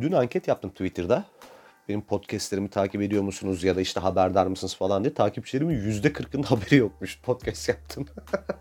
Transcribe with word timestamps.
Dün 0.00 0.12
anket 0.12 0.48
yaptım 0.48 0.70
Twitter'da. 0.70 1.24
Benim 1.88 2.02
podcastlerimi 2.02 2.70
takip 2.70 3.02
ediyor 3.02 3.22
musunuz 3.22 3.64
ya 3.64 3.76
da 3.76 3.80
işte 3.80 4.00
haberdar 4.00 4.46
mısınız 4.46 4.74
falan 4.74 5.04
diye. 5.04 5.14
Takipçilerimin 5.14 5.74
%40'ının 5.92 6.42
haberi 6.46 6.76
yokmuş 6.76 7.20
podcast 7.22 7.68
yaptım. 7.68 8.06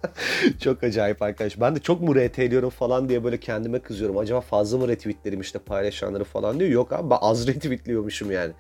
çok 0.59 0.83
acayip 0.83 1.21
arkadaş. 1.21 1.59
Ben 1.59 1.75
de 1.75 1.79
çok 1.79 2.01
mu 2.01 2.15
RT'liyorum 2.15 2.69
falan 2.69 3.09
diye 3.09 3.23
böyle 3.23 3.39
kendime 3.39 3.79
kızıyorum. 3.79 4.17
Acaba 4.17 4.41
fazla 4.41 4.77
mı 4.77 4.87
retweetlerim 4.87 5.41
işte 5.41 5.59
paylaşanları 5.59 6.23
falan 6.23 6.59
diyor. 6.59 6.71
Yok 6.71 6.93
abi 6.93 7.09
ben 7.09 7.17
az 7.21 7.47
retweetliyormuşum 7.47 8.31
yani. 8.31 8.53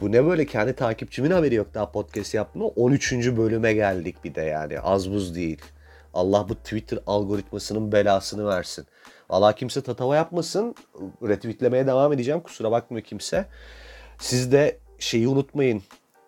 Bu 0.00 0.12
ne 0.12 0.24
böyle 0.24 0.46
kendi 0.46 0.72
takipçimin 0.72 1.30
haberi 1.30 1.54
yok 1.54 1.74
daha 1.74 1.92
podcast 1.92 2.34
yaptım. 2.34 2.62
13. 2.62 3.12
bölüme 3.12 3.72
geldik 3.72 4.24
bir 4.24 4.34
de 4.34 4.42
yani 4.42 4.80
az 4.80 5.10
buz 5.10 5.34
değil. 5.34 5.62
Allah 6.14 6.48
bu 6.48 6.54
Twitter 6.54 6.98
algoritmasının 7.06 7.92
belasını 7.92 8.46
versin. 8.46 8.86
Allah 9.28 9.52
kimse 9.52 9.82
tatava 9.82 10.16
yapmasın. 10.16 10.74
Retweetlemeye 11.22 11.86
devam 11.86 12.12
edeceğim. 12.12 12.40
Kusura 12.40 12.70
bakmıyor 12.70 13.04
kimse. 13.04 13.46
Siz 14.18 14.52
de 14.52 14.78
şeyi 14.98 15.28
unutmayın 15.28 15.82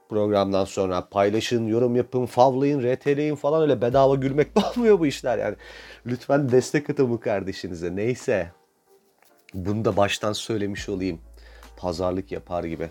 programdan 0.08 0.64
sonra. 0.64 1.08
Paylaşın, 1.08 1.66
yorum 1.66 1.96
yapın, 1.96 2.26
favlayın, 2.26 2.82
RT'leyin 2.82 3.34
falan 3.34 3.62
öyle 3.62 3.80
bedava 3.80 4.14
gülmek 4.14 4.48
olmuyor 4.76 5.00
bu 5.00 5.06
işler 5.06 5.38
yani. 5.38 5.56
Lütfen 6.06 6.48
destek 6.48 6.90
atın 6.90 7.10
bu 7.10 7.20
kardeşinize. 7.20 7.96
Neyse. 7.96 8.50
Bunu 9.54 9.84
da 9.84 9.96
baştan 9.96 10.32
söylemiş 10.32 10.88
olayım. 10.88 11.20
Pazarlık 11.76 12.32
yapar 12.32 12.64
gibi. 12.64 12.90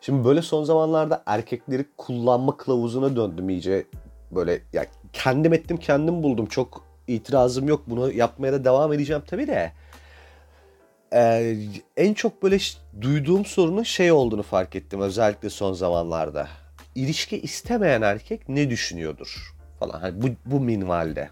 Şimdi 0.00 0.24
böyle 0.24 0.42
son 0.42 0.64
zamanlarda 0.64 1.22
erkekleri 1.26 1.86
kullanma 1.96 2.56
kılavuzuna 2.56 3.16
döndüm 3.16 3.48
iyice. 3.48 3.86
Böyle 4.30 4.62
ya 4.72 4.86
kendim 5.12 5.52
ettim 5.52 5.76
kendim 5.76 6.22
buldum. 6.22 6.46
Çok 6.46 6.84
itirazım 7.06 7.68
yok. 7.68 7.82
Bunu 7.86 8.12
yapmaya 8.12 8.52
da 8.52 8.64
devam 8.64 8.92
edeceğim 8.92 9.22
tabii 9.26 9.46
de. 9.46 9.72
Ee, 11.12 11.56
en 11.96 12.14
çok 12.14 12.42
böyle 12.42 12.58
duyduğum 13.00 13.44
sorunun 13.44 13.82
şey 13.82 14.12
olduğunu 14.12 14.42
fark 14.42 14.76
ettim 14.76 15.00
özellikle 15.00 15.50
son 15.50 15.72
zamanlarda. 15.72 16.48
İlişki 16.94 17.40
istemeyen 17.40 18.02
erkek 18.02 18.48
ne 18.48 18.70
düşünüyordur 18.70 19.54
falan. 19.80 20.00
Hani 20.00 20.22
bu, 20.22 20.26
bu 20.46 20.60
minvalde. 20.60 21.30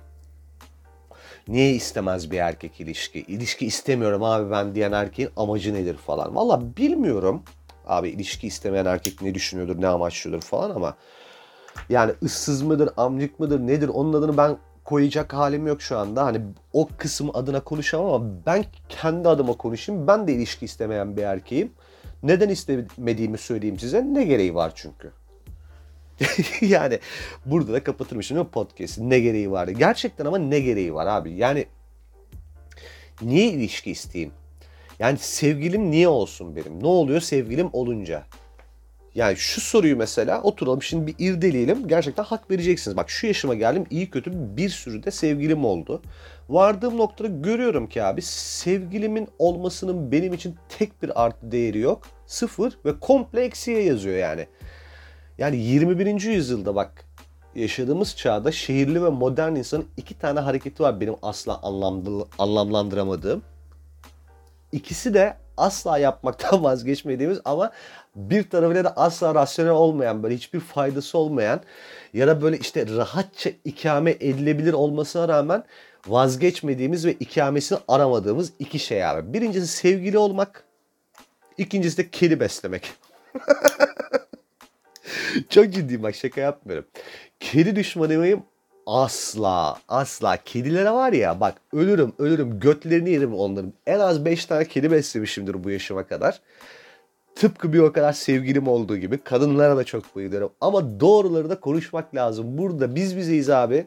Niye 1.48 1.74
istemez 1.74 2.30
bir 2.30 2.38
erkek 2.38 2.80
ilişki? 2.80 3.20
İlişki 3.20 3.66
istemiyorum 3.66 4.22
abi 4.22 4.50
ben 4.50 4.74
diyen 4.74 4.92
erkeğin 4.92 5.30
amacı 5.36 5.74
nedir 5.74 5.96
falan. 5.96 6.34
Valla 6.34 6.76
bilmiyorum. 6.76 7.42
Abi 7.86 8.08
ilişki 8.08 8.46
istemeyen 8.46 8.84
erkek 8.84 9.22
ne 9.22 9.34
düşünüyordur, 9.34 9.80
ne 9.80 9.88
amaçlıyordur 9.88 10.42
falan 10.42 10.70
ama 10.70 10.96
yani 11.88 12.12
ıssız 12.22 12.62
mıdır, 12.62 12.90
amcık 12.96 13.40
mıdır, 13.40 13.60
nedir 13.60 13.88
onun 13.88 14.12
adını 14.12 14.36
ben 14.36 14.56
koyacak 14.84 15.34
halim 15.34 15.66
yok 15.66 15.82
şu 15.82 15.98
anda. 15.98 16.24
Hani 16.24 16.40
o 16.72 16.88
kısım 16.98 17.30
adına 17.36 17.60
konuşamam 17.60 18.12
ama 18.12 18.26
ben 18.46 18.64
kendi 18.88 19.28
adıma 19.28 19.52
konuşayım. 19.52 20.06
Ben 20.06 20.28
de 20.28 20.32
ilişki 20.32 20.64
istemeyen 20.64 21.16
bir 21.16 21.22
erkeğim. 21.22 21.72
Neden 22.22 22.48
istemediğimi 22.48 23.38
söyleyeyim 23.38 23.78
size. 23.78 24.14
Ne 24.14 24.24
gereği 24.24 24.54
var 24.54 24.72
çünkü. 24.74 25.12
yani 26.60 26.98
burada 27.46 27.72
da 27.72 27.84
kapatırmışım 27.84 28.36
değil 28.36 28.46
mi 28.46 28.52
podcast'i? 28.52 29.10
Ne 29.10 29.20
gereği 29.20 29.50
var? 29.50 29.68
Gerçekten 29.68 30.24
ama 30.26 30.38
ne 30.38 30.60
gereği 30.60 30.94
var 30.94 31.06
abi? 31.06 31.32
Yani 31.32 31.66
niye 33.22 33.46
ilişki 33.46 33.90
isteyeyim? 33.90 34.32
Yani 34.98 35.18
sevgilim 35.18 35.90
niye 35.90 36.08
olsun 36.08 36.56
benim? 36.56 36.82
Ne 36.82 36.86
oluyor 36.86 37.20
sevgilim 37.20 37.70
olunca? 37.72 38.24
Yani 39.14 39.36
şu 39.36 39.60
soruyu 39.60 39.96
mesela 39.96 40.42
oturalım 40.42 40.82
şimdi 40.82 41.06
bir 41.06 41.14
irdeleyelim. 41.18 41.88
Gerçekten 41.88 42.24
hak 42.24 42.50
vereceksiniz. 42.50 42.96
Bak 42.96 43.10
şu 43.10 43.26
yaşıma 43.26 43.54
geldim 43.54 43.86
iyi 43.90 44.10
kötü 44.10 44.56
bir 44.56 44.68
sürü 44.68 45.02
de 45.02 45.10
sevgilim 45.10 45.64
oldu. 45.64 46.02
Vardığım 46.48 46.98
noktada 46.98 47.28
görüyorum 47.28 47.86
ki 47.86 48.02
abi 48.02 48.22
sevgilimin 48.22 49.28
olmasının 49.38 50.12
benim 50.12 50.32
için 50.32 50.56
tek 50.78 51.02
bir 51.02 51.24
artı 51.24 51.52
değeri 51.52 51.78
yok. 51.78 52.02
Sıfır 52.26 52.78
ve 52.84 53.00
komple 53.00 53.40
eksiye 53.44 53.82
yazıyor 53.82 54.16
yani. 54.16 54.46
Yani 55.38 55.56
21. 55.56 56.20
yüzyılda 56.20 56.74
bak 56.74 57.04
yaşadığımız 57.54 58.16
çağda 58.16 58.52
şehirli 58.52 59.04
ve 59.04 59.08
modern 59.08 59.54
insanın 59.54 59.86
iki 59.96 60.18
tane 60.18 60.40
hareketi 60.40 60.82
var 60.82 61.00
benim 61.00 61.14
asla 61.22 61.60
anlamlandıramadığım. 62.38 63.42
İkisi 64.72 65.14
de 65.14 65.36
asla 65.56 65.98
yapmaktan 65.98 66.64
vazgeçmediğimiz 66.64 67.40
ama 67.44 67.72
bir 68.16 68.50
tarafıyla 68.50 68.84
da 68.84 68.96
asla 68.96 69.34
rasyonel 69.34 69.72
olmayan 69.72 70.22
böyle 70.22 70.34
hiçbir 70.34 70.60
faydası 70.60 71.18
olmayan 71.18 71.60
ya 72.12 72.26
da 72.26 72.42
böyle 72.42 72.58
işte 72.58 72.86
rahatça 72.96 73.50
ikame 73.64 74.10
edilebilir 74.10 74.72
olmasına 74.72 75.28
rağmen 75.28 75.64
vazgeçmediğimiz 76.06 77.06
ve 77.06 77.12
ikamesini 77.12 77.78
aramadığımız 77.88 78.52
iki 78.58 78.78
şey 78.78 79.04
abi. 79.06 79.32
Birincisi 79.32 79.66
sevgili 79.66 80.18
olmak. 80.18 80.64
ikincisi 81.58 81.98
de 81.98 82.10
kedi 82.10 82.40
beslemek. 82.40 82.92
Çok 85.50 85.72
ciddiyim 85.72 86.02
bak 86.02 86.14
şaka 86.14 86.40
yapmıyorum. 86.40 86.86
Kedi 87.40 87.76
düşmanıyım 87.76 88.42
Asla 88.86 89.78
asla. 89.88 90.36
Kedilere 90.44 90.90
var 90.90 91.12
ya 91.12 91.40
bak 91.40 91.54
ölürüm 91.72 92.12
ölürüm 92.18 92.60
götlerini 92.60 93.10
yerim 93.10 93.34
onların. 93.34 93.72
En 93.86 93.98
az 93.98 94.24
5 94.24 94.46
tane 94.46 94.64
kedi 94.64 94.90
beslemişimdir 94.90 95.64
bu 95.64 95.70
yaşıma 95.70 96.06
kadar. 96.06 96.40
Tıpkı 97.34 97.72
bir 97.72 97.78
o 97.78 97.92
kadar 97.92 98.12
sevgilim 98.12 98.68
olduğu 98.68 98.96
gibi. 98.96 99.18
Kadınlara 99.18 99.76
da 99.76 99.84
çok 99.84 100.16
bayılıyorum. 100.16 100.52
Ama 100.60 101.00
doğruları 101.00 101.50
da 101.50 101.60
konuşmak 101.60 102.14
lazım. 102.14 102.58
Burada 102.58 102.94
biz 102.94 103.16
bizeyiz 103.16 103.50
abi. 103.50 103.86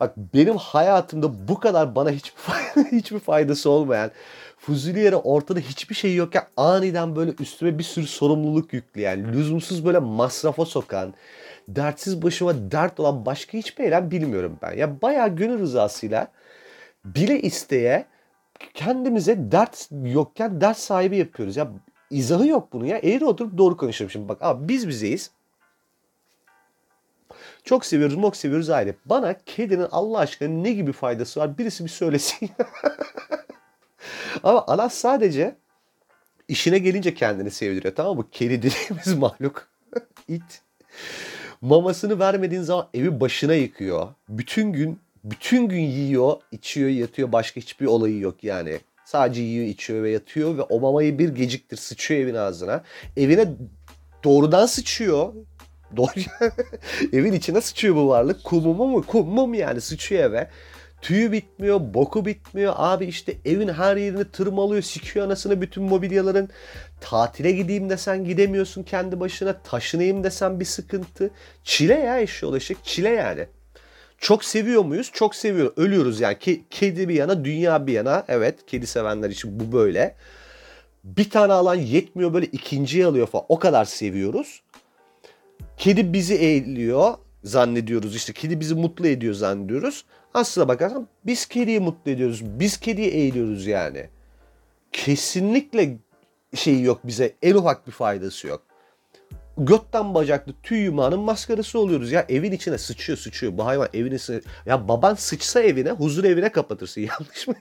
Bak 0.00 0.16
benim 0.16 0.56
hayatımda 0.56 1.48
bu 1.48 1.60
kadar 1.60 1.94
bana 1.94 2.10
hiçbir, 2.10 2.42
hiçbir 2.92 3.18
faydası 3.18 3.70
olmayan, 3.70 4.10
fuzuli 4.58 5.00
yere 5.00 5.16
ortada 5.16 5.60
hiçbir 5.60 5.94
şey 5.94 6.14
yokken 6.14 6.44
aniden 6.56 7.16
böyle 7.16 7.32
üstüme 7.40 7.78
bir 7.78 7.84
sürü 7.84 8.06
sorumluluk 8.06 8.72
yükleyen, 8.72 9.32
lüzumsuz 9.32 9.84
böyle 9.84 9.98
masrafa 9.98 10.64
sokan, 10.64 11.14
dertsiz 11.68 12.22
başıma 12.22 12.70
dert 12.70 13.00
olan 13.00 13.26
başka 13.26 13.58
hiçbir 13.58 13.84
eylem 13.84 14.10
bilmiyorum 14.10 14.58
ben. 14.62 14.76
Ya 14.76 15.02
bayağı 15.02 15.36
gönül 15.36 15.58
rızasıyla 15.58 16.28
bile 17.04 17.42
isteye 17.42 18.06
kendimize 18.74 19.52
dert 19.52 19.88
yokken 20.04 20.60
dert 20.60 20.78
sahibi 20.78 21.16
yapıyoruz. 21.16 21.56
Ya 21.56 21.70
izahı 22.10 22.46
yok 22.46 22.72
bunun 22.72 22.84
ya. 22.84 22.98
Eğri 22.98 23.24
oturup 23.24 23.58
doğru 23.58 23.76
konuşalım 23.76 24.10
şimdi. 24.10 24.28
Bak 24.28 24.38
abi 24.40 24.68
biz 24.68 24.88
bizeyiz. 24.88 25.30
Çok 27.64 27.84
seviyoruz, 27.86 28.16
mok 28.16 28.36
seviyoruz 28.36 28.70
ayrı. 28.70 28.94
Bana 29.04 29.36
kedinin 29.46 29.86
Allah 29.90 30.18
aşkına 30.18 30.48
ne 30.48 30.72
gibi 30.72 30.92
faydası 30.92 31.40
var? 31.40 31.58
Birisi 31.58 31.84
bir 31.84 31.88
söylesin. 31.90 32.50
Ama 34.42 34.64
Anas 34.66 34.94
sadece 34.94 35.56
işine 36.48 36.78
gelince 36.78 37.14
kendini 37.14 37.50
sevdiriyor. 37.50 37.94
Tamam 37.94 38.16
mı? 38.16 38.26
Kedi 38.32 38.62
dediğimiz 38.62 39.14
mahluk. 39.18 39.68
it. 40.28 40.62
Mamasını 41.60 42.18
vermediğin 42.18 42.62
zaman 42.62 42.88
evi 42.94 43.20
başına 43.20 43.54
yıkıyor. 43.54 44.08
Bütün 44.28 44.72
gün 44.72 44.98
bütün 45.24 45.68
gün 45.68 45.80
yiyor, 45.80 46.36
içiyor, 46.52 46.88
yatıyor. 46.88 47.32
Başka 47.32 47.60
hiçbir 47.60 47.86
olayı 47.86 48.18
yok 48.18 48.44
yani. 48.44 48.78
Sadece 49.04 49.42
yiyor, 49.42 49.66
içiyor 49.66 50.02
ve 50.02 50.10
yatıyor 50.10 50.58
ve 50.58 50.62
o 50.62 50.80
mamayı 50.80 51.18
bir 51.18 51.28
geciktir 51.28 51.76
sıçıyor 51.76 52.20
evin 52.20 52.34
ağzına. 52.34 52.82
Evine 53.16 53.48
doğrudan 54.24 54.66
sıçıyor. 54.66 55.32
Doğru. 55.96 56.10
evin 57.12 57.32
içine 57.32 57.60
sıçıyor 57.60 57.94
bu 57.96 58.08
varlık. 58.08 58.44
Kumumu 58.44 58.86
mu? 58.86 59.04
Kumum 59.06 59.54
yani 59.54 59.80
sıçıyor 59.80 60.24
eve. 60.24 60.50
Tüyü 61.02 61.32
bitmiyor, 61.32 61.80
boku 61.94 62.26
bitmiyor. 62.26 62.74
Abi 62.76 63.06
işte 63.06 63.34
evin 63.44 63.68
her 63.68 63.96
yerini 63.96 64.30
tırmalıyor, 64.30 64.82
sikiyor 64.82 65.26
anasını 65.26 65.60
bütün 65.60 65.82
mobilyaların. 65.82 66.48
Tatile 67.00 67.52
gideyim 67.52 67.90
desen 67.90 68.24
gidemiyorsun 68.24 68.82
kendi 68.82 69.20
başına. 69.20 69.62
Taşınayım 69.62 70.24
desen 70.24 70.60
bir 70.60 70.64
sıkıntı. 70.64 71.30
Çile 71.64 71.94
ya 71.94 72.20
eşya 72.20 72.48
ulaşık. 72.48 72.84
Çile 72.84 73.08
yani. 73.08 73.46
Çok 74.18 74.44
seviyor 74.44 74.84
muyuz? 74.84 75.10
Çok 75.12 75.34
seviyor. 75.34 75.72
Ölüyoruz 75.76 76.20
yani. 76.20 76.34
Ke- 76.34 76.60
kedi 76.70 77.08
bir 77.08 77.14
yana, 77.14 77.44
dünya 77.44 77.86
bir 77.86 77.92
yana. 77.92 78.24
Evet, 78.28 78.66
kedi 78.66 78.86
sevenler 78.86 79.30
için 79.30 79.60
bu 79.60 79.72
böyle. 79.72 80.14
Bir 81.04 81.30
tane 81.30 81.52
alan 81.52 81.74
yetmiyor 81.74 82.34
böyle 82.34 82.46
ikinciyi 82.46 83.06
alıyor 83.06 83.26
falan. 83.26 83.44
O 83.48 83.58
kadar 83.58 83.84
seviyoruz. 83.84 84.62
Kedi 85.76 86.12
bizi 86.12 86.34
eğiliyor 86.34 87.14
zannediyoruz. 87.44 88.16
İşte 88.16 88.32
kedi 88.32 88.60
bizi 88.60 88.74
mutlu 88.74 89.06
ediyor 89.06 89.34
zannediyoruz. 89.34 90.04
Aslına 90.34 90.68
bakarsan 90.68 91.08
biz 91.26 91.46
kediyi 91.46 91.80
mutlu 91.80 92.10
ediyoruz. 92.10 92.42
Biz 92.44 92.76
kediyi 92.76 93.08
eğiliyoruz 93.08 93.66
yani. 93.66 94.08
Kesinlikle 94.92 95.98
şey 96.54 96.82
yok 96.82 97.00
bize 97.04 97.34
en 97.42 97.54
ufak 97.54 97.86
bir 97.86 97.92
faydası 97.92 98.46
yok. 98.46 98.62
Götten 99.58 100.14
bacaklı 100.14 100.52
tüy 100.62 100.78
yumağının 100.78 101.20
maskarası 101.20 101.78
oluyoruz 101.78 102.12
ya. 102.12 102.26
Evin 102.28 102.52
içine 102.52 102.78
sıçıyor 102.78 103.18
sıçıyor. 103.18 103.58
Bu 103.58 103.66
hayvan 103.66 103.88
evin 103.94 104.12
içine... 104.12 104.40
Ya 104.66 104.88
baban 104.88 105.14
sıçsa 105.14 105.60
evine 105.60 105.90
huzur 105.90 106.24
evine 106.24 106.52
kapatırsın. 106.52 107.00
Yanlış 107.20 107.48
mı? 107.48 107.54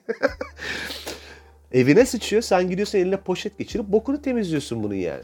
evine 1.72 2.06
sıçıyor. 2.06 2.42
Sen 2.42 2.70
gidiyorsun 2.70 2.98
eline 2.98 3.18
poşet 3.18 3.58
geçirip 3.58 3.86
bokunu 3.86 4.22
temizliyorsun 4.22 4.84
bunun 4.84 4.94
yani. 4.94 5.24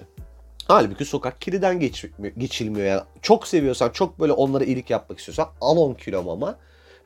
Halbuki 0.68 1.06
sokak 1.06 1.42
kiriden 1.42 1.80
geç, 1.80 2.06
geçilmiyor 2.38 2.88
yani. 2.88 3.02
Çok 3.22 3.48
seviyorsan, 3.48 3.90
çok 3.90 4.20
böyle 4.20 4.32
onlara 4.32 4.64
iyilik 4.64 4.90
yapmak 4.90 5.20
istiyorsan 5.20 5.48
al 5.62 5.78
10 5.78 5.94
kilo 5.94 6.24
mama 6.24 6.60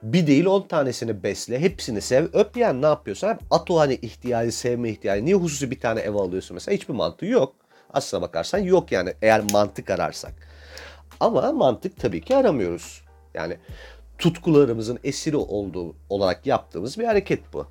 Bir 0.04 0.28
değil 0.28 0.46
on 0.46 0.62
tanesini 0.62 1.24
besle. 1.24 1.60
Hepsini 1.60 2.02
sev. 2.02 2.28
Öp 2.34 2.58
yani 2.58 2.82
ne 2.82 2.86
yapıyorsun? 2.86 3.28
Hep 3.28 3.40
at 3.52 3.72
o 3.72 3.80
hani 3.80 3.94
ihtiyacı, 3.94 4.52
sevme 4.52 4.90
ihtiyacı. 4.90 5.26
Niye 5.26 5.36
hususi 5.36 5.72
bir 5.72 5.80
tane 5.80 6.00
ev 6.00 6.16
alıyorsun 6.16 6.56
mesela? 6.56 6.76
Hiçbir 6.76 6.94
mantığı 6.94 7.26
yok. 7.26 7.56
Aslına 7.94 8.22
bakarsan 8.22 8.60
yok 8.60 8.92
yani 8.92 9.14
eğer 9.22 9.42
mantık 9.52 9.90
ararsak. 9.90 10.34
Ama 11.20 11.52
mantık 11.52 12.00
tabii 12.00 12.22
ki 12.22 12.36
aramıyoruz. 12.36 13.02
Yani 13.34 13.58
tutkularımızın 14.18 15.00
esiri 15.04 15.38
olduğu 15.38 15.96
olarak 16.10 16.46
yaptığımız 16.46 17.00
bir 17.00 17.06
hareket 17.06 17.54
bu. 17.54 17.68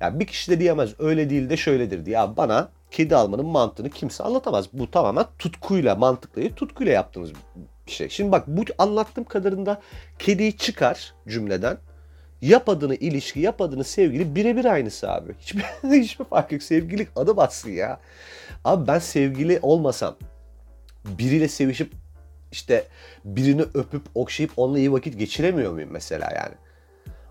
Yani 0.00 0.20
bir 0.20 0.26
kişi 0.26 0.50
de 0.50 0.60
diyemez 0.60 0.94
öyle 0.98 1.30
değil 1.30 1.50
de 1.50 1.56
şöyledir 1.56 2.06
diye. 2.06 2.16
Ya 2.16 2.36
bana 2.36 2.68
kedi 2.90 3.16
almanın 3.16 3.46
mantığını 3.46 3.90
kimse 3.90 4.24
anlatamaz. 4.24 4.66
Bu 4.72 4.90
tamamen 4.90 5.24
tutkuyla, 5.38 5.94
mantıkla 5.94 6.42
değil, 6.42 6.54
tutkuyla 6.54 6.92
yaptığınız 6.92 7.32
bir 7.86 7.92
şey. 7.92 8.08
Şimdi 8.08 8.32
bak 8.32 8.44
bu 8.46 8.62
anlattığım 8.78 9.24
kadarında 9.24 9.80
kediyi 10.18 10.56
çıkar 10.56 11.14
cümleden. 11.28 11.78
Yap 12.42 12.68
adını 12.68 12.94
ilişki, 12.94 13.40
yap 13.40 13.60
adını 13.60 13.84
sevgili 13.84 14.34
birebir 14.34 14.64
aynısı 14.64 15.10
abi. 15.10 15.34
Hiçbir, 15.40 15.62
hiçbir 16.02 16.24
fark 16.24 16.52
yok. 16.52 16.62
Sevgililik 16.62 17.08
adı 17.16 17.36
batsın 17.36 17.70
ya. 17.70 18.00
Abi 18.64 18.86
ben 18.86 18.98
sevgili 18.98 19.58
olmasam, 19.62 20.16
biriyle 21.04 21.48
sevişip 21.48 21.92
işte 22.52 22.84
birini 23.24 23.62
öpüp 23.62 24.02
okşayıp 24.14 24.52
onunla 24.56 24.78
iyi 24.78 24.92
vakit 24.92 25.18
geçiremiyor 25.18 25.72
muyum 25.72 25.90
mesela 25.92 26.32
yani? 26.34 26.54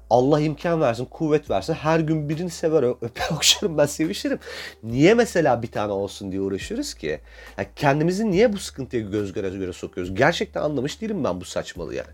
Allah 0.09 0.39
imkan 0.39 0.81
versin, 0.81 1.05
kuvvet 1.05 1.49
versin. 1.49 1.73
Her 1.73 1.99
gün 1.99 2.29
birini 2.29 2.49
sever, 2.49 2.83
öper, 3.01 3.29
okşarım, 3.35 3.77
ben 3.77 3.85
sevişirim. 3.85 4.39
Niye 4.83 5.13
mesela 5.13 5.61
bir 5.61 5.71
tane 5.71 5.91
olsun 5.91 6.31
diye 6.31 6.41
uğraşıyoruz 6.41 6.93
ki? 6.93 7.19
Yani 7.57 7.67
kendimizi 7.75 8.31
niye 8.31 8.53
bu 8.53 8.57
sıkıntıya 8.57 9.01
göz 9.01 9.33
göre 9.33 9.49
göre 9.49 9.73
sokuyoruz? 9.73 10.15
Gerçekten 10.15 10.61
anlamış 10.61 11.01
değilim 11.01 11.23
ben 11.23 11.41
bu 11.41 11.45
saçmalığı 11.45 11.95
yani. 11.95 12.09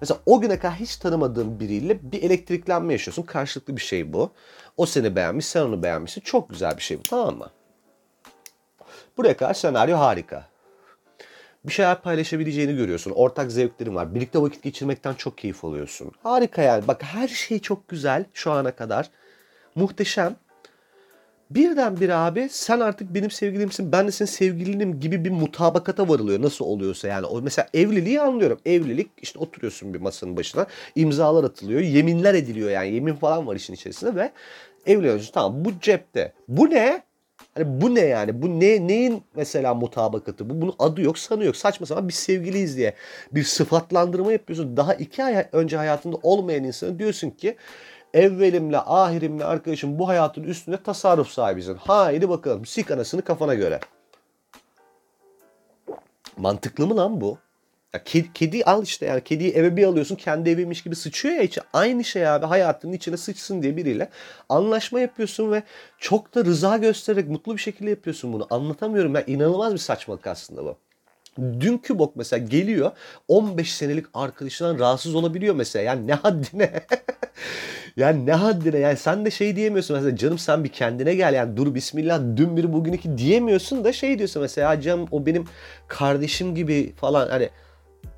Mesela 0.00 0.20
o 0.26 0.40
güne 0.40 0.58
kadar 0.58 0.74
hiç 0.74 0.96
tanımadığın 0.96 1.60
biriyle 1.60 2.12
bir 2.12 2.22
elektriklenme 2.22 2.92
yaşıyorsun. 2.92 3.22
Karşılıklı 3.22 3.76
bir 3.76 3.82
şey 3.82 4.12
bu. 4.12 4.32
O 4.76 4.86
seni 4.86 5.16
beğenmiş, 5.16 5.46
sen 5.46 5.62
onu 5.62 5.82
beğenmişsin. 5.82 6.20
Çok 6.20 6.50
güzel 6.50 6.76
bir 6.76 6.82
şey 6.82 6.98
bu 6.98 7.02
tamam 7.02 7.38
mı? 7.38 7.50
Buraya 9.16 9.36
kadar 9.36 9.54
senaryo 9.54 9.98
harika 9.98 10.51
bir 11.64 11.72
şeyler 11.72 12.02
paylaşabileceğini 12.02 12.76
görüyorsun. 12.76 13.10
Ortak 13.10 13.52
zevklerin 13.52 13.94
var. 13.94 14.14
Birlikte 14.14 14.42
vakit 14.42 14.62
geçirmekten 14.62 15.14
çok 15.14 15.38
keyif 15.38 15.64
alıyorsun. 15.64 16.12
Harika 16.22 16.62
yani. 16.62 16.88
Bak 16.88 17.02
her 17.02 17.28
şey 17.28 17.58
çok 17.58 17.88
güzel 17.88 18.24
şu 18.34 18.52
ana 18.52 18.70
kadar. 18.70 19.10
Muhteşem. 19.74 20.36
Birden 21.50 22.00
bir 22.00 22.08
abi 22.08 22.48
sen 22.50 22.80
artık 22.80 23.14
benim 23.14 23.30
sevgilimsin 23.30 23.92
ben 23.92 24.06
de 24.06 24.12
senin 24.12 24.30
sevgilinim 24.30 25.00
gibi 25.00 25.24
bir 25.24 25.30
mutabakata 25.30 26.08
varılıyor 26.08 26.42
nasıl 26.42 26.64
oluyorsa 26.64 27.08
yani. 27.08 27.26
O 27.26 27.42
mesela 27.42 27.68
evliliği 27.74 28.20
anlıyorum. 28.20 28.60
Evlilik 28.66 29.10
işte 29.22 29.38
oturuyorsun 29.38 29.94
bir 29.94 30.00
masanın 30.00 30.36
başına 30.36 30.66
imzalar 30.94 31.44
atılıyor 31.44 31.80
yeminler 31.80 32.34
ediliyor 32.34 32.70
yani 32.70 32.94
yemin 32.94 33.14
falan 33.14 33.46
var 33.46 33.56
işin 33.56 33.74
içerisinde 33.74 34.14
ve 34.14 34.32
evleniyorsun 34.86 35.32
tamam 35.32 35.64
bu 35.64 35.72
cepte. 35.80 36.32
Bu 36.48 36.70
ne? 36.70 37.02
Hani 37.54 37.80
bu 37.80 37.94
ne 37.94 38.00
yani? 38.00 38.42
Bu 38.42 38.60
ne 38.60 38.86
neyin 38.86 39.22
mesela 39.34 39.74
mutabakatı? 39.74 40.50
Bu 40.50 40.60
bunun 40.60 40.74
adı 40.78 41.02
yok, 41.02 41.18
sanı 41.18 41.44
yok. 41.44 41.56
Saçma 41.56 41.86
sapan 41.86 42.08
bir 42.08 42.12
sevgiliyiz 42.12 42.76
diye 42.76 42.94
bir 43.32 43.44
sıfatlandırma 43.44 44.32
yapıyorsun. 44.32 44.76
Daha 44.76 44.94
iki 44.94 45.24
ay 45.24 45.46
önce 45.52 45.76
hayatında 45.76 46.16
olmayan 46.22 46.64
insanı 46.64 46.98
diyorsun 46.98 47.30
ki 47.30 47.56
evvelimle 48.14 48.78
ahirimle 48.78 49.44
arkadaşım 49.44 49.98
bu 49.98 50.08
hayatın 50.08 50.42
üstünde 50.42 50.82
tasarruf 50.82 51.28
sahibisin. 51.28 51.74
Haydi 51.74 52.28
bakalım 52.28 52.66
sik 52.66 52.90
anasını 52.90 53.22
kafana 53.22 53.54
göre. 53.54 53.80
Mantıklı 56.36 56.86
mı 56.86 56.96
lan 56.96 57.20
bu? 57.20 57.38
Ya 57.94 58.04
kedi, 58.04 58.32
kedi 58.32 58.64
al 58.64 58.82
işte 58.82 59.06
yani 59.06 59.24
kediyi 59.24 59.52
eve 59.52 59.76
bir 59.76 59.84
alıyorsun 59.84 60.16
kendi 60.16 60.50
eviymiş 60.50 60.82
gibi 60.82 60.96
sıçıyor 60.96 61.34
ya 61.34 61.42
içi. 61.42 61.60
Aynı 61.72 62.04
şey 62.04 62.28
abi 62.28 62.46
hayatının 62.46 62.92
içine 62.92 63.16
sıçsın 63.16 63.62
diye 63.62 63.76
biriyle 63.76 64.08
anlaşma 64.48 65.00
yapıyorsun 65.00 65.52
ve 65.52 65.62
çok 65.98 66.34
da 66.34 66.44
rıza 66.44 66.76
göstererek 66.76 67.28
mutlu 67.28 67.56
bir 67.56 67.60
şekilde 67.60 67.90
yapıyorsun 67.90 68.32
bunu. 68.32 68.46
Anlatamıyorum 68.50 69.14
ya 69.14 69.24
inanılmaz 69.26 69.72
bir 69.72 69.78
saçmalık 69.78 70.26
aslında 70.26 70.64
bu. 70.64 70.76
Dünkü 71.60 71.98
bok 71.98 72.16
mesela 72.16 72.46
geliyor 72.46 72.90
15 73.28 73.74
senelik 73.74 74.06
arkadaşından 74.14 74.78
rahatsız 74.78 75.14
olabiliyor 75.14 75.54
mesela. 75.54 75.82
Yani 75.82 76.06
ne 76.06 76.14
haddine. 76.14 76.72
yani 77.96 78.26
ne 78.26 78.32
haddine. 78.32 78.78
Yani 78.78 78.96
sen 78.96 79.24
de 79.24 79.30
şey 79.30 79.56
diyemiyorsun 79.56 79.96
mesela 79.96 80.16
canım 80.16 80.38
sen 80.38 80.64
bir 80.64 80.68
kendine 80.68 81.14
gel 81.14 81.34
yani 81.34 81.56
dur 81.56 81.74
bismillah 81.74 82.20
dün 82.36 82.56
biri 82.56 82.72
bugün 82.72 82.92
iki 82.92 83.18
diyemiyorsun 83.18 83.84
da 83.84 83.92
şey 83.92 84.18
diyorsun 84.18 84.42
mesela 84.42 84.80
canım 84.80 85.08
o 85.10 85.26
benim 85.26 85.44
kardeşim 85.88 86.54
gibi 86.54 86.92
falan 86.96 87.28
hani 87.28 87.50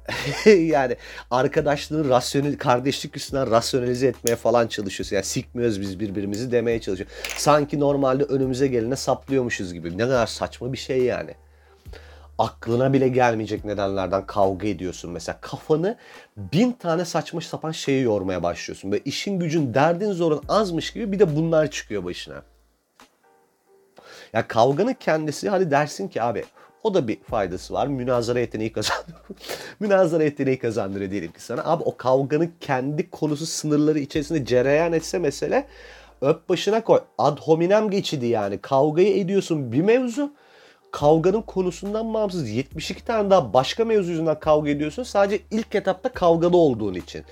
yani 0.47 0.97
arkadaşlığını 1.31 2.09
rasyonel, 2.09 2.59
kardeşlik 2.59 3.17
üstünden 3.17 3.51
rasyonelize 3.51 4.06
etmeye 4.06 4.37
falan 4.37 4.67
çalışıyorsun. 4.67 5.17
Yani 5.17 5.25
sikmiyoruz 5.25 5.81
biz 5.81 6.01
birbirimizi 6.01 6.53
demeye 6.53 6.81
çalışıyor. 6.81 7.11
Sanki 7.37 7.81
normalde 7.81 8.25
önümüze 8.25 8.67
gelene 8.67 8.97
saplıyormuşuz 8.97 9.73
gibi. 9.73 9.99
Ne 9.99 10.03
kadar 10.03 10.27
saçma 10.27 10.73
bir 10.73 10.79
şey 10.79 11.03
yani. 11.03 11.35
Aklına 12.39 12.93
bile 12.93 13.09
gelmeyecek 13.09 13.65
nedenlerden 13.65 14.27
kavga 14.27 14.67
ediyorsun. 14.67 15.11
Mesela 15.11 15.39
kafanı 15.41 15.97
bin 16.37 16.73
tane 16.73 17.05
saçma 17.05 17.41
sapan 17.41 17.71
şeyi 17.71 18.03
yormaya 18.03 18.43
başlıyorsun. 18.43 18.93
Böyle 18.93 19.05
işin 19.05 19.39
gücün 19.39 19.75
derdin 19.75 20.12
zorun 20.12 20.43
azmış 20.49 20.93
gibi 20.93 21.12
bir 21.12 21.19
de 21.19 21.37
bunlar 21.37 21.71
çıkıyor 21.71 22.05
başına. 22.05 22.43
Ya 24.33 24.49
kavganın 24.49 24.95
kendisi 24.95 25.49
hadi 25.49 25.71
dersin 25.71 26.09
ki 26.09 26.23
abi 26.23 26.45
o 26.85 26.95
da 26.95 27.09
bir 27.09 27.21
faydası 27.21 27.75
var. 27.75 27.87
Münazara 27.87 28.41
yeteneği 28.41 28.73
kazandırıyor. 28.73 29.19
Münazara 29.81 30.25
yeteneği 30.25 30.59
kazandırıyor 30.59 31.11
diyelim 31.11 31.33
ki 31.33 31.43
sana. 31.43 31.65
Abi 31.65 31.83
o 31.83 31.97
kavganın 31.97 32.53
kendi 32.61 33.11
konusu 33.11 33.47
sınırları 33.47 33.99
içerisinde 33.99 34.45
cereyan 34.45 34.93
etse 34.93 35.19
mesele 35.19 35.67
öp 36.21 36.49
başına 36.49 36.85
koy. 36.85 37.01
Ad 37.19 37.39
hominem 37.41 37.91
geçidi 37.91 38.27
yani. 38.27 38.59
Kavgayı 38.59 39.19
ediyorsun 39.19 39.73
bir 39.73 39.81
mevzu. 39.81 40.33
Kavganın 40.91 41.43
konusundan 41.43 42.15
bağımsız 42.15 42.49
72 42.51 43.05
tane 43.05 43.31
daha 43.31 43.53
başka 43.53 43.85
mevzu 43.85 44.11
yüzünden 44.11 44.41
kavga 44.41 44.71
ediyorsun. 44.71 45.03
Sadece 45.03 45.43
ilk 45.51 45.75
etapta 45.75 46.09
kavgalı 46.09 46.57
olduğun 46.57 46.95
için. 46.95 47.25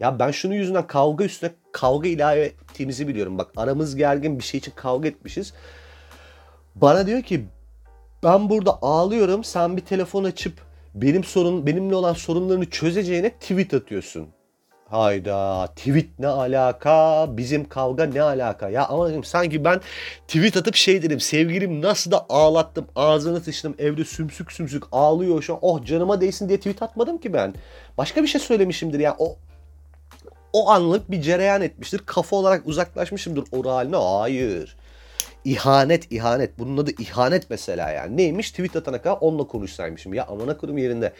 Ya 0.00 0.18
ben 0.18 0.30
şunu 0.30 0.54
yüzünden 0.54 0.86
kavga 0.86 1.24
üstüne 1.24 1.50
kavga 1.72 2.08
ilave 2.08 2.40
ettiğimizi 2.40 3.08
biliyorum. 3.08 3.38
Bak 3.38 3.50
aramız 3.56 3.96
gergin 3.96 4.38
bir 4.38 4.44
şey 4.44 4.58
için 4.58 4.72
kavga 4.76 5.08
etmişiz. 5.08 5.52
Bana 6.74 7.06
diyor 7.06 7.22
ki 7.22 7.44
ben 8.22 8.50
burada 8.50 8.78
ağlıyorum. 8.82 9.44
Sen 9.44 9.76
bir 9.76 9.82
telefon 9.82 10.24
açıp 10.24 10.52
benim 10.94 11.24
sorun 11.24 11.66
benimle 11.66 11.94
olan 11.94 12.12
sorunlarını 12.12 12.70
çözeceğine 12.70 13.30
tweet 13.30 13.74
atıyorsun. 13.74 14.28
Hayda 14.88 15.66
tweet 15.76 16.18
ne 16.18 16.26
alaka? 16.26 17.26
Bizim 17.36 17.68
kavga 17.68 18.04
ne 18.04 18.22
alaka? 18.22 18.68
Ya 18.68 18.86
ama 18.86 19.10
dedim 19.10 19.24
sanki 19.24 19.64
ben 19.64 19.80
tweet 20.28 20.56
atıp 20.56 20.74
şey 20.74 21.02
dedim 21.02 21.20
sevgilim 21.20 21.82
nasıl 21.82 22.10
da 22.10 22.26
ağlattım 22.28 22.86
ağzını 22.96 23.40
sıçtım 23.40 23.74
evde 23.78 24.04
sümsük 24.04 24.52
sümsük 24.52 24.82
ağlıyor 24.92 25.42
şu 25.42 25.54
an. 25.54 25.58
Oh 25.62 25.84
canıma 25.84 26.20
değsin 26.20 26.48
diye 26.48 26.58
tweet 26.58 26.82
atmadım 26.82 27.18
ki 27.18 27.32
ben. 27.32 27.54
Başka 27.98 28.22
bir 28.22 28.28
şey 28.28 28.40
söylemişimdir 28.40 28.98
ya 28.98 29.16
o 29.18 29.36
o 30.52 30.70
anlık 30.70 31.10
bir 31.10 31.22
cereyan 31.22 31.62
etmiştir. 31.62 32.00
Kafa 32.06 32.36
olarak 32.36 32.66
uzaklaşmışımdır 32.66 33.44
o 33.52 33.74
haline. 33.74 33.96
Hayır 33.96 34.76
İhanet, 35.44 36.12
ihanet. 36.12 36.58
Bunun 36.58 36.76
adı 36.76 36.90
ihanet 36.98 37.50
mesela 37.50 37.90
yani. 37.90 38.16
Neymiş? 38.16 38.50
Tweet 38.50 38.76
atana 38.76 39.02
kadar 39.02 39.18
onunla 39.20 39.46
konuşsaymışım. 39.46 40.14
Ya 40.14 40.26
amına 40.26 40.56
kurum 40.56 40.78
yerinde. 40.78 41.12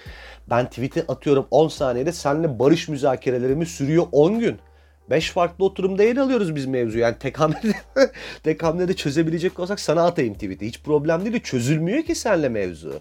Ben 0.50 0.70
tweet'i 0.70 1.04
atıyorum 1.08 1.46
10 1.50 1.68
saniyede 1.68 2.12
seninle 2.12 2.58
barış 2.58 2.88
müzakerelerimiz 2.88 3.68
sürüyor 3.68 4.06
10 4.12 4.38
gün. 4.38 4.58
5 5.10 5.30
farklı 5.30 5.64
oturumda 5.64 6.02
yer 6.02 6.16
alıyoruz 6.16 6.54
biz 6.54 6.66
mevzu. 6.66 6.98
Yani 6.98 7.18
tek 7.18 7.40
hamlede, 7.40 7.74
tek 8.42 8.62
hamlede 8.62 8.96
çözebilecek 8.96 9.58
olsak 9.60 9.80
sana 9.80 10.06
atayım 10.06 10.34
tweet'i. 10.34 10.66
Hiç 10.66 10.82
problem 10.82 11.24
değil. 11.24 11.40
Çözülmüyor 11.40 12.02
ki 12.02 12.14
seninle 12.14 12.48
mevzu. 12.48 13.00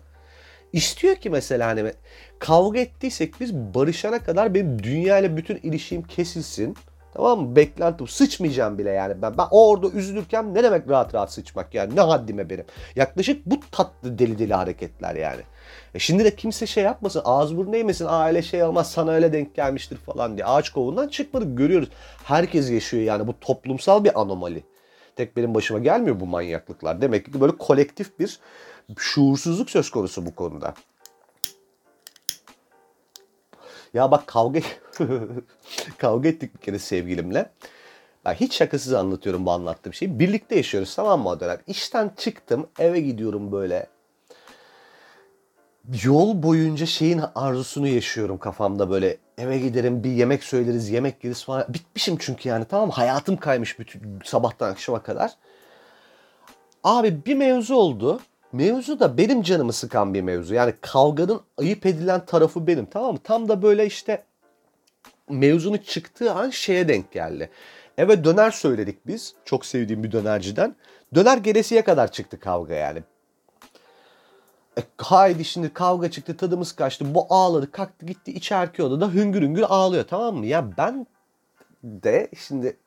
İstiyor 0.73 1.15
ki 1.15 1.29
mesela 1.29 1.67
hani 1.67 1.93
kavga 2.39 2.79
ettiysek 2.79 3.33
biz 3.39 3.53
barışana 3.55 4.19
kadar 4.23 4.53
benim 4.53 4.83
dünya 4.83 5.19
ile 5.19 5.38
bütün 5.38 5.55
ilişkim 5.55 6.03
kesilsin. 6.03 6.75
Tamam 7.13 7.41
mı? 7.41 7.55
Beklentim 7.55 8.07
sıçmayacağım 8.07 8.77
bile 8.77 8.89
yani. 8.89 9.21
Ben, 9.21 9.37
ben 9.37 9.47
orada 9.51 9.89
üzülürken 9.89 10.55
ne 10.55 10.63
demek 10.63 10.89
rahat 10.89 11.15
rahat 11.15 11.33
sıçmak 11.33 11.73
yani 11.73 11.95
ne 11.95 12.01
haddime 12.01 12.49
benim. 12.49 12.65
Yaklaşık 12.95 13.45
bu 13.45 13.59
tatlı 13.71 14.19
deli 14.19 14.39
deli 14.39 14.53
hareketler 14.53 15.15
yani. 15.15 15.41
E 15.95 15.99
şimdi 15.99 16.23
de 16.23 16.35
kimse 16.35 16.67
şey 16.67 16.83
yapmasın 16.83 17.21
ağız 17.25 17.57
burnu 17.57 17.75
eğmesin 17.75 18.05
aile 18.09 18.41
şey 18.41 18.63
olmaz 18.63 18.91
sana 18.91 19.11
öyle 19.11 19.33
denk 19.33 19.55
gelmiştir 19.55 19.97
falan 19.97 20.37
diye. 20.37 20.45
Ağaç 20.45 20.69
kovuğundan 20.69 21.07
çıkmadık 21.07 21.57
görüyoruz. 21.57 21.89
Herkes 22.23 22.71
yaşıyor 22.71 23.03
yani 23.03 23.27
bu 23.27 23.39
toplumsal 23.39 24.03
bir 24.03 24.21
anomali. 24.21 24.63
Tek 25.15 25.37
benim 25.37 25.55
başıma 25.55 25.79
gelmiyor 25.79 26.19
bu 26.19 26.25
manyaklıklar. 26.25 27.01
Demek 27.01 27.25
ki 27.25 27.41
böyle 27.41 27.57
kolektif 27.57 28.19
bir 28.19 28.39
şuursuzluk 28.97 29.69
söz 29.69 29.91
konusu 29.91 30.25
bu 30.25 30.35
konuda. 30.35 30.73
Ya 33.93 34.11
bak 34.11 34.27
kavga 34.27 34.59
kavga 35.98 36.29
ettik 36.29 36.56
bir 36.56 36.60
kere 36.60 36.79
sevgilimle. 36.79 37.50
Ben 38.25 38.34
hiç 38.34 38.56
şakasız 38.56 38.94
anlatıyorum 38.94 39.46
bu 39.46 39.51
anlattığım 39.51 39.94
şeyi. 39.94 40.20
Birlikte 40.20 40.56
yaşıyoruz 40.56 40.96
tamam 40.96 41.22
mı 41.22 41.29
o 41.29 41.39
dönem? 41.39 41.58
İşten 41.68 42.12
çıktım 42.18 42.68
eve 42.79 43.00
gidiyorum 43.00 43.51
böyle. 43.51 43.88
yol 46.03 46.44
boyunca 46.44 46.86
şeyin 46.86 47.22
arzusunu 47.36 47.88
yaşıyorum 47.88 48.38
kafamda 48.38 48.89
böyle. 48.89 49.18
Eve 49.38 49.60
giderim 49.60 50.03
bir 50.03 50.12
yemek 50.12 50.44
söyleriz, 50.44 50.89
yemek 50.89 51.24
yeriz 51.24 51.44
falan. 51.44 51.65
Bitmişim 51.70 52.18
çünkü 52.20 52.50
yani 52.50 52.65
tamam 52.65 52.89
Hayatım 52.89 53.38
kaymış 53.38 53.79
bütün 53.79 54.20
sabahtan 54.25 54.72
akşama 54.72 55.03
kadar. 55.03 55.32
Abi 56.84 57.25
bir 57.25 57.36
mevzu 57.36 57.75
oldu. 57.75 58.20
Mevzu 58.51 59.00
da 59.00 59.18
benim 59.18 59.41
canımı 59.41 59.74
sıkan 59.74 60.13
bir 60.13 60.22
mevzu. 60.22 60.53
Yani 60.53 60.74
kavganın 60.82 61.41
ayıp 61.58 61.86
edilen 61.86 62.25
tarafı 62.25 62.68
benim 62.68 62.86
tamam 62.86 63.13
mı? 63.13 63.20
Tam 63.24 63.50
da 63.50 63.62
böyle 63.62 63.86
işte 63.86 64.24
mevzunun 65.29 65.77
çıktığı 65.77 66.33
an 66.33 66.50
şeye 66.50 66.88
denk 66.88 67.12
geldi. 67.12 67.50
Eve 67.98 68.24
döner 68.24 68.51
söyledik 68.51 69.07
biz. 69.07 69.33
Çok 69.45 69.65
sevdiğim 69.65 70.03
bir 70.03 70.12
dönerciden. 70.12 70.75
Döner 71.15 71.38
gelesiye 71.38 71.83
kadar 71.83 72.12
çıktı 72.12 72.39
kavga 72.39 72.74
yani. 72.74 73.03
E, 74.77 74.81
haydi 74.98 75.45
şimdi 75.45 75.74
kavga 75.74 76.12
çıktı 76.12 76.38
tadımız 76.38 76.71
kaçtı. 76.71 77.15
Bu 77.15 77.27
ağladı 77.29 77.71
kalktı 77.71 78.05
gitti 78.05 78.31
içerki 78.31 78.83
odada 78.83 79.13
hüngür 79.13 79.41
hüngür 79.41 79.65
ağlıyor 79.69 80.03
tamam 80.07 80.36
mı? 80.36 80.45
Ya 80.45 80.77
ben 80.77 81.07
de 81.83 82.29
şimdi 82.38 82.77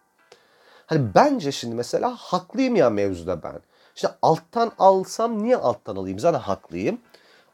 hani 0.87 1.15
bence 1.15 1.53
şimdi 1.53 1.75
mesela 1.75 2.15
haklıyım 2.17 2.77
ya 2.77 2.91
mevzuda 2.91 3.43
ben. 3.43 3.61
İşte 3.97 4.09
alttan 4.23 4.73
alsam 4.79 5.43
niye 5.43 5.57
alttan 5.57 5.97
alayım? 5.97 6.19
Zaten 6.19 6.39
haklıyım. 6.39 6.99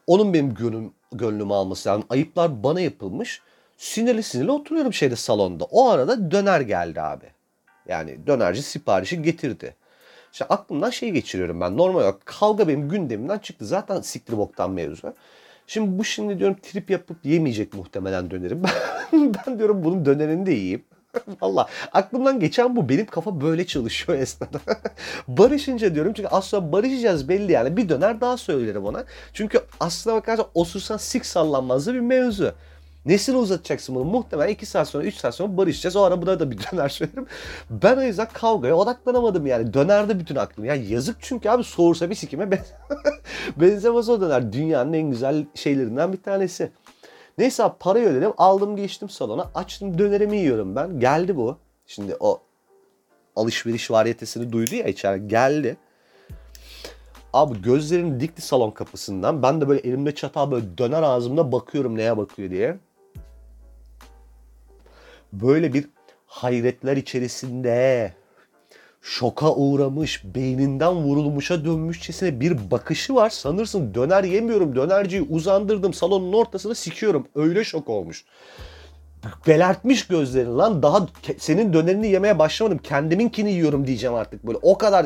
Onun 0.07 0.33
benim 0.33 0.53
gönlüm, 0.53 0.93
gönlümü 1.11 1.53
alması 1.53 1.89
lazım. 1.89 2.03
Ayıplar 2.09 2.63
bana 2.63 2.81
yapılmış. 2.81 3.41
Sinirli 3.79 4.23
sinirli 4.23 4.51
oturuyorum 4.51 4.93
şeyde 4.93 5.15
salonda. 5.15 5.63
O 5.63 5.89
arada 5.89 6.31
döner 6.31 6.61
geldi 6.61 7.01
abi. 7.01 7.25
Yani 7.87 8.27
dönerci 8.27 8.61
siparişi 8.61 9.21
getirdi. 9.21 9.75
İşte 10.31 10.45
aklımdan 10.45 10.89
şey 10.89 11.11
geçiriyorum 11.11 11.61
ben. 11.61 11.77
Normal 11.77 11.99
olarak 11.99 12.25
kavga 12.25 12.67
benim 12.67 12.89
gündemimden 12.89 13.39
çıktı. 13.39 13.65
Zaten 13.65 14.01
siktir 14.01 14.37
boktan 14.37 14.71
mevzu. 14.71 15.13
Şimdi 15.67 15.99
bu 15.99 16.03
şimdi 16.03 16.39
diyorum 16.39 16.57
trip 16.61 16.89
yapıp 16.89 17.25
yemeyecek 17.25 17.73
muhtemelen 17.73 18.31
dönerim. 18.31 18.63
ben 19.13 19.59
diyorum 19.59 19.83
bunun 19.83 20.05
dönerini 20.05 20.45
de 20.45 20.51
yiyeyim. 20.51 20.83
Valla 21.41 21.67
aklımdan 21.91 22.39
geçen 22.39 22.75
bu. 22.75 22.89
Benim 22.89 23.05
kafa 23.05 23.41
böyle 23.41 23.67
çalışıyor 23.67 24.19
esnada. 24.21 24.59
Barışınca 25.27 25.95
diyorum 25.95 26.13
çünkü 26.13 26.29
aslında 26.29 26.71
barışacağız 26.71 27.29
belli 27.29 27.51
yani. 27.51 27.77
Bir 27.77 27.89
döner 27.89 28.21
daha 28.21 28.37
söylerim 28.37 28.85
ona. 28.85 29.03
Çünkü 29.33 29.61
aslına 29.79 30.15
bakarsan 30.15 30.47
osursan 30.53 30.97
sik 30.97 31.25
sallanmazdı 31.25 31.93
bir 31.93 31.99
mevzu. 31.99 32.53
Nesini 33.05 33.37
uzatacaksın 33.37 33.95
bunu? 33.95 34.03
Muhtemelen 34.03 34.49
2 34.49 34.65
saat 34.65 34.87
sonra 34.87 35.03
3 35.03 35.15
saat 35.15 35.35
sonra 35.35 35.57
barışacağız. 35.57 35.95
O 35.95 36.01
ara 36.01 36.21
buna 36.21 36.39
da 36.39 36.51
bir 36.51 36.57
döner 36.71 36.89
söylerim. 36.89 37.25
Ben 37.69 37.97
o 37.97 38.01
yüzden 38.01 38.27
kavgaya 38.33 38.75
odaklanamadım 38.75 39.47
yani. 39.47 39.73
Dönerde 39.73 40.19
bütün 40.19 40.35
aklım. 40.35 40.65
Ya 40.65 40.75
yazık 40.75 41.17
çünkü 41.21 41.49
abi 41.49 41.63
soğursa 41.63 42.09
bir 42.09 42.15
sikime 42.15 42.51
ben... 42.51 42.59
benzemez 43.57 44.09
o 44.09 44.21
döner. 44.21 44.53
Dünyanın 44.53 44.93
en 44.93 45.09
güzel 45.09 45.45
şeylerinden 45.55 46.13
bir 46.13 46.21
tanesi. 46.21 46.71
Neyse 47.37 47.63
abi 47.63 47.75
parayı 47.79 48.07
ödedim. 48.07 48.33
Aldım 48.37 48.75
geçtim 48.75 49.09
salona. 49.09 49.51
Açtım 49.55 49.97
dönerimi 49.97 50.37
yiyorum 50.37 50.75
ben. 50.75 50.99
Geldi 50.99 51.35
bu. 51.35 51.57
Şimdi 51.87 52.15
o 52.19 52.41
alışveriş 53.35 53.91
variyetesini 53.91 54.51
duydu 54.51 54.75
ya 54.75 54.83
içeri. 54.83 55.27
Geldi. 55.27 55.77
Abi 57.33 57.61
gözlerini 57.61 58.19
dikti 58.19 58.41
salon 58.41 58.71
kapısından. 58.71 59.43
Ben 59.43 59.61
de 59.61 59.67
böyle 59.69 59.81
elimde 59.81 60.15
çatal 60.15 60.51
böyle 60.51 60.77
döner 60.77 61.03
ağzımda 61.03 61.51
bakıyorum 61.51 61.97
neye 61.97 62.17
bakıyor 62.17 62.49
diye 62.49 62.77
böyle 65.33 65.73
bir 65.73 65.85
hayretler 66.25 66.97
içerisinde 66.97 68.13
şoka 69.01 69.55
uğramış, 69.55 70.23
beyninden 70.25 70.93
vurulmuşa 70.93 71.65
dönmüşçesine 71.65 72.39
bir 72.39 72.71
bakışı 72.71 73.15
var. 73.15 73.29
Sanırsın 73.29 73.93
döner 73.93 74.23
yemiyorum, 74.23 74.75
dönerciyi 74.75 75.21
uzandırdım, 75.21 75.93
salonun 75.93 76.33
ortasına 76.33 76.75
sikiyorum. 76.75 77.27
Öyle 77.35 77.63
şok 77.63 77.89
olmuş. 77.89 78.25
Belertmiş 79.47 80.07
gözlerini 80.07 80.55
lan. 80.55 80.83
Daha 80.83 81.07
senin 81.37 81.73
dönerini 81.73 82.07
yemeye 82.07 82.39
başlamadım. 82.39 82.77
Kendiminkini 82.77 83.51
yiyorum 83.51 83.87
diyeceğim 83.87 84.15
artık 84.15 84.47
böyle. 84.47 84.59
O 84.61 84.77
kadar 84.77 85.05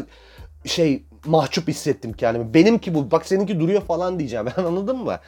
şey 0.66 1.04
mahcup 1.26 1.68
hissettim 1.68 2.14
kendimi. 2.14 2.54
Benimki 2.54 2.96
bu. 2.96 3.12
Bak 3.12 3.26
seninki 3.26 3.60
duruyor 3.60 3.82
falan 3.82 4.20
diyeceğim. 4.20 4.46
Ben 4.58 4.64
anladın 4.66 4.98
mı? 4.98 5.20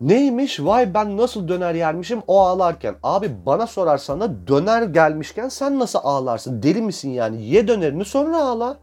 Neymiş? 0.00 0.60
Vay 0.60 0.94
ben 0.94 1.16
nasıl 1.16 1.48
döner 1.48 1.74
yermişim 1.74 2.22
o 2.26 2.40
ağlarken. 2.40 2.94
Abi 3.02 3.30
bana 3.46 3.66
sorarsan 3.66 4.20
da 4.20 4.46
döner 4.48 4.82
gelmişken 4.82 5.48
sen 5.48 5.78
nasıl 5.78 5.98
ağlarsın? 6.02 6.62
Deli 6.62 6.82
misin 6.82 7.10
yani? 7.10 7.42
Ye 7.42 7.68
dönerini 7.68 8.04
sonra 8.04 8.38
ağla. 8.38 8.78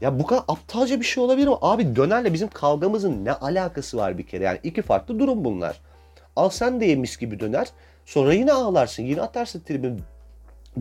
Ya 0.00 0.18
bu 0.18 0.26
kadar 0.26 0.42
aptalca 0.48 1.00
bir 1.00 1.04
şey 1.04 1.24
olabilir 1.24 1.48
mi? 1.48 1.54
Abi 1.60 1.96
dönerle 1.96 2.32
bizim 2.32 2.48
kavgamızın 2.48 3.24
ne 3.24 3.32
alakası 3.32 3.96
var 3.96 4.18
bir 4.18 4.26
kere? 4.26 4.44
Yani 4.44 4.58
iki 4.62 4.82
farklı 4.82 5.18
durum 5.18 5.44
bunlar. 5.44 5.80
Al 6.36 6.48
sen 6.48 6.80
de 6.80 6.84
yemiş 6.84 7.16
gibi 7.16 7.40
döner. 7.40 7.68
Sonra 8.06 8.34
yine 8.34 8.52
ağlarsın. 8.52 9.02
Yine 9.02 9.22
atarsın 9.22 9.60
tribün. 9.60 10.00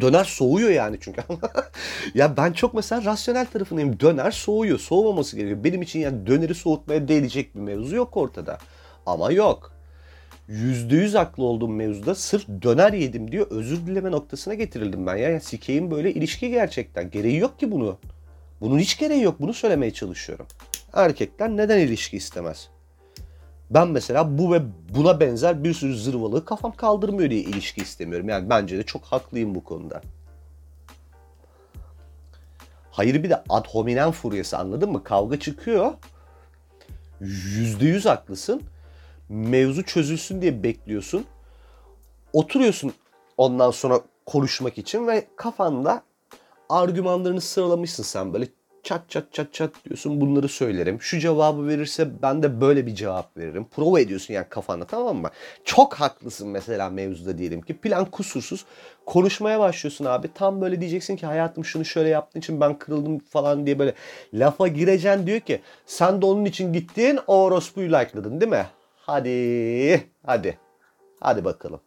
Döner 0.01 0.23
soğuyor 0.23 0.69
yani 0.69 0.97
çünkü. 1.01 1.21
ya 2.13 2.37
ben 2.37 2.53
çok 2.53 2.73
mesela 2.73 3.05
rasyonel 3.05 3.45
tarafındayım. 3.45 3.99
Döner 3.99 4.31
soğuyor. 4.31 4.79
Soğumaması 4.79 5.35
gerekiyor. 5.35 5.63
Benim 5.63 5.81
için 5.81 5.99
yani 5.99 6.27
döneri 6.27 6.55
soğutmaya 6.55 7.07
değecek 7.07 7.55
bir 7.55 7.59
mevzu 7.59 7.95
yok 7.95 8.17
ortada. 8.17 8.57
Ama 9.05 9.31
yok. 9.31 9.71
Yüzde 10.47 10.95
yüz 10.95 11.15
haklı 11.15 11.43
olduğum 11.43 11.67
mevzuda 11.67 12.15
sırf 12.15 12.47
döner 12.47 12.93
yedim 12.93 13.31
diyor 13.31 13.47
özür 13.49 13.87
dileme 13.87 14.11
noktasına 14.11 14.53
getirildim 14.53 15.07
ben. 15.07 15.15
Ya, 15.15 15.29
ya 15.29 15.39
sikeyim 15.39 15.91
böyle 15.91 16.13
ilişki 16.13 16.49
gerçekten. 16.49 17.11
Gereği 17.11 17.37
yok 17.37 17.59
ki 17.59 17.71
bunu. 17.71 17.97
Bunun 18.61 18.79
hiç 18.79 18.99
gereği 18.99 19.21
yok. 19.21 19.35
Bunu 19.39 19.53
söylemeye 19.53 19.93
çalışıyorum. 19.93 20.45
Erkekler 20.93 21.49
neden 21.49 21.79
ilişki 21.79 22.17
istemez? 22.17 22.69
Ben 23.69 23.87
mesela 23.87 24.37
bu 24.37 24.53
ve 24.53 24.61
buna 24.95 25.19
benzer 25.19 25.63
bir 25.63 25.73
sürü 25.73 25.97
zırvalığı 25.97 26.45
kafam 26.45 26.71
kaldırmıyor 26.71 27.29
diye 27.29 27.41
ilişki 27.41 27.81
istemiyorum. 27.81 28.29
Yani 28.29 28.49
bence 28.49 28.77
de 28.77 28.83
çok 28.83 29.03
haklıyım 29.03 29.55
bu 29.55 29.63
konuda. 29.63 30.01
Hayır 32.91 33.23
bir 33.23 33.29
de 33.29 33.43
ad 33.49 33.67
hominem 33.67 34.11
furyası 34.11 34.57
anladın 34.57 34.91
mı? 34.91 35.03
Kavga 35.03 35.39
çıkıyor. 35.39 35.93
Yüzde 37.21 37.85
yüz 37.85 38.05
haklısın 38.05 38.61
mevzu 39.31 39.83
çözülsün 39.83 40.41
diye 40.41 40.63
bekliyorsun. 40.63 41.25
Oturuyorsun 42.33 42.93
ondan 43.37 43.71
sonra 43.71 44.01
konuşmak 44.25 44.77
için 44.77 45.07
ve 45.07 45.25
kafanda 45.35 46.03
argümanlarını 46.69 47.41
sıralamışsın 47.41 48.03
sen 48.03 48.33
böyle 48.33 48.47
çat 48.83 49.09
çat 49.09 49.33
çat 49.33 49.53
çat 49.53 49.71
diyorsun 49.85 50.21
bunları 50.21 50.47
söylerim. 50.47 51.01
Şu 51.01 51.19
cevabı 51.19 51.67
verirse 51.67 52.21
ben 52.21 52.43
de 52.43 52.61
böyle 52.61 52.87
bir 52.87 52.95
cevap 52.95 53.37
veririm. 53.37 53.65
Prova 53.75 53.99
ediyorsun 53.99 54.33
yani 54.33 54.45
kafanda 54.49 54.85
tamam 54.85 55.17
mı? 55.17 55.29
Çok 55.63 55.93
haklısın 55.93 56.47
mesela 56.47 56.89
mevzuda 56.89 57.37
diyelim 57.37 57.61
ki. 57.61 57.77
Plan 57.77 58.05
kusursuz. 58.05 58.65
Konuşmaya 59.05 59.59
başlıyorsun 59.59 60.05
abi. 60.05 60.33
Tam 60.33 60.61
böyle 60.61 60.81
diyeceksin 60.81 61.15
ki 61.15 61.25
hayatım 61.25 61.65
şunu 61.65 61.85
şöyle 61.85 62.09
yaptığın 62.09 62.39
için 62.39 62.61
ben 62.61 62.79
kırıldım 62.79 63.19
falan 63.19 63.65
diye 63.65 63.79
böyle 63.79 63.93
lafa 64.33 64.67
gireceksin 64.67 65.27
diyor 65.27 65.39
ki 65.39 65.61
sen 65.85 66.21
de 66.21 66.25
onun 66.25 66.45
için 66.45 66.73
gittin 66.73 67.19
o 67.27 67.43
orospuyu 67.43 67.87
like'ladın 67.87 68.41
değil 68.41 68.51
mi? 68.51 68.65
Hadi, 69.05 70.09
hadi. 70.25 70.57
Hadi 71.19 71.45
bakalım. 71.45 71.79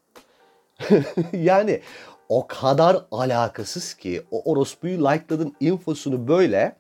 yani 1.33 1.81
o 2.29 2.47
kadar 2.47 2.97
alakasız 3.11 3.95
ki 3.95 4.23
o 4.31 4.53
orospuyu 4.53 4.99
like'ladın 4.99 5.57
infosunu 5.61 6.29
böyle 6.29 6.77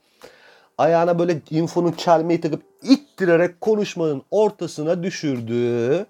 ayağına 0.79 1.19
böyle 1.19 1.41
infonun 1.51 1.93
çelmeyi 1.93 2.41
takıp 2.41 2.63
ittirerek 2.83 3.61
konuşmanın 3.61 4.23
ortasına 4.31 5.03
düşürdü. 5.03 6.07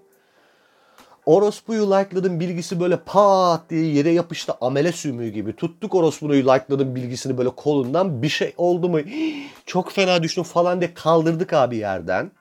Orospuyu 1.25 1.91
like'ladın 1.91 2.39
bilgisi 2.39 2.79
böyle 2.79 2.97
pat 2.97 3.69
diye 3.69 3.85
yere 3.85 4.09
yapıştı 4.11 4.53
amele 4.61 4.91
sümüğü 4.91 5.29
gibi. 5.29 5.55
Tuttuk 5.55 5.95
orospuyu 5.95 6.43
like'ladın 6.43 6.95
bilgisini 6.95 7.37
böyle 7.37 7.49
kolundan 7.49 8.21
bir 8.21 8.29
şey 8.29 8.53
oldu 8.57 8.89
mu? 8.89 8.99
Çok 9.65 9.91
fena 9.91 10.23
düştüm 10.23 10.43
falan 10.43 10.81
diye 10.81 10.93
kaldırdık 10.93 11.53
abi 11.53 11.77
yerden 11.77 12.31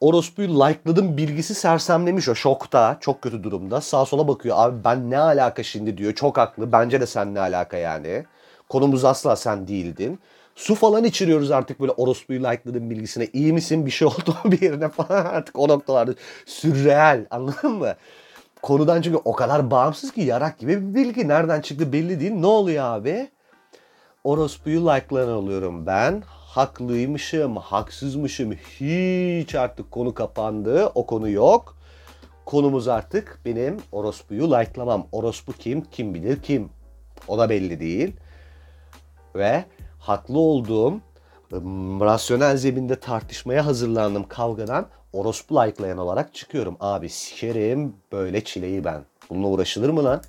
orospuyu 0.00 0.48
like'ladım 0.48 1.16
bilgisi 1.16 1.54
sersemlemiş 1.54 2.28
o. 2.28 2.34
Şokta 2.34 2.96
çok 3.00 3.22
kötü 3.22 3.42
durumda. 3.42 3.80
Sağ 3.80 4.04
sola 4.04 4.28
bakıyor. 4.28 4.56
Abi 4.58 4.84
ben 4.84 5.10
ne 5.10 5.18
alaka 5.18 5.62
şimdi 5.62 5.98
diyor. 5.98 6.14
Çok 6.14 6.38
haklı. 6.38 6.72
Bence 6.72 7.00
de 7.00 7.06
sen 7.06 7.34
ne 7.34 7.40
alaka 7.40 7.76
yani? 7.76 8.24
Konumuz 8.68 9.04
asla 9.04 9.36
sen 9.36 9.68
değildin. 9.68 10.20
Su 10.56 10.74
falan 10.74 11.04
içiriyoruz 11.04 11.50
artık 11.50 11.80
böyle 11.80 11.92
orospuyu 11.92 12.40
like'ladım 12.40 12.90
bilgisine. 12.90 13.26
İyi 13.26 13.52
misin? 13.52 13.86
Bir 13.86 13.90
şey 13.90 14.08
oldu 14.08 14.36
bir 14.44 14.62
yerine 14.62 14.88
falan? 14.88 15.24
Artık 15.24 15.58
o 15.58 15.68
noktalarda 15.68 16.14
sürreal 16.46 17.26
anladın 17.30 17.72
mı? 17.72 17.94
Konudan 18.62 19.02
çünkü 19.02 19.18
o 19.24 19.32
kadar 19.32 19.70
bağımsız 19.70 20.12
ki 20.12 20.20
yarak 20.20 20.58
gibi 20.58 20.88
bir 20.88 20.94
bilgi. 20.94 21.28
Nereden 21.28 21.60
çıktı 21.60 21.92
belli 21.92 22.20
değil. 22.20 22.32
Ne 22.32 22.46
oluyor 22.46 22.84
abi? 22.84 23.30
Orospuyu 24.24 24.80
like'layan 24.80 25.28
oluyorum 25.28 25.86
ben 25.86 26.22
haklıymışım, 26.50 27.56
haksızmışım 27.56 28.52
hiç 28.52 29.54
artık 29.54 29.90
konu 29.90 30.14
kapandı. 30.14 30.86
O 30.94 31.06
konu 31.06 31.30
yok. 31.30 31.76
Konumuz 32.46 32.88
artık 32.88 33.40
benim 33.44 33.76
orospuyu 33.92 34.50
like'lamam. 34.50 35.06
Orospu 35.12 35.52
kim? 35.52 35.80
Kim 35.80 36.14
bilir 36.14 36.42
kim? 36.42 36.68
O 37.28 37.38
da 37.38 37.50
belli 37.50 37.80
değil. 37.80 38.16
Ve 39.34 39.64
haklı 39.98 40.38
olduğum 40.38 41.00
rasyonel 42.00 42.56
zeminde 42.56 43.00
tartışmaya 43.00 43.66
hazırlandım 43.66 44.28
kavgadan. 44.28 44.86
orospu 45.12 45.54
like'layan 45.54 45.98
olarak 45.98 46.34
çıkıyorum. 46.34 46.76
Abi 46.80 47.08
sikerim 47.08 47.96
böyle 48.12 48.44
çileyi 48.44 48.84
ben. 48.84 49.04
Bununla 49.30 49.46
uğraşılır 49.48 49.90
mı 49.90 50.04
lan? 50.04 50.22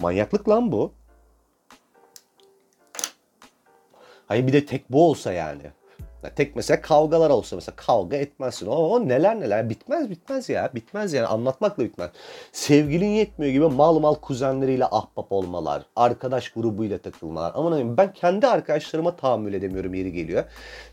Manyaklık 0.00 0.48
lan 0.48 0.72
bu. 0.72 0.92
Hayır 4.26 4.46
bir 4.46 4.52
de 4.52 4.66
tek 4.66 4.92
bu 4.92 5.08
olsa 5.08 5.32
yani. 5.32 5.62
Ya 6.22 6.34
tek 6.34 6.56
mesela 6.56 6.80
kavgalar 6.80 7.30
olsa 7.30 7.56
mesela 7.56 7.76
kavga 7.76 8.16
etmezsin. 8.16 8.66
O, 8.66 8.74
o 8.74 9.08
neler 9.08 9.40
neler 9.40 9.70
bitmez 9.70 10.10
bitmez 10.10 10.48
ya. 10.48 10.70
Bitmez 10.74 11.12
yani 11.12 11.26
anlatmakla 11.26 11.84
bitmez. 11.84 12.10
Sevgilin 12.52 13.08
yetmiyor 13.08 13.52
gibi 13.52 13.66
mal 13.68 13.98
mal 13.98 14.14
kuzenleriyle 14.14 14.84
ahbap 14.84 15.32
olmalar. 15.32 15.82
Arkadaş 15.96 16.48
grubuyla 16.48 16.98
takılmalar. 16.98 17.52
Aman 17.54 17.72
abim 17.72 17.96
ben 17.96 18.12
kendi 18.12 18.46
arkadaşlarıma 18.46 19.16
tahammül 19.16 19.54
edemiyorum 19.54 19.94
yeri 19.94 20.12
geliyor. 20.12 20.44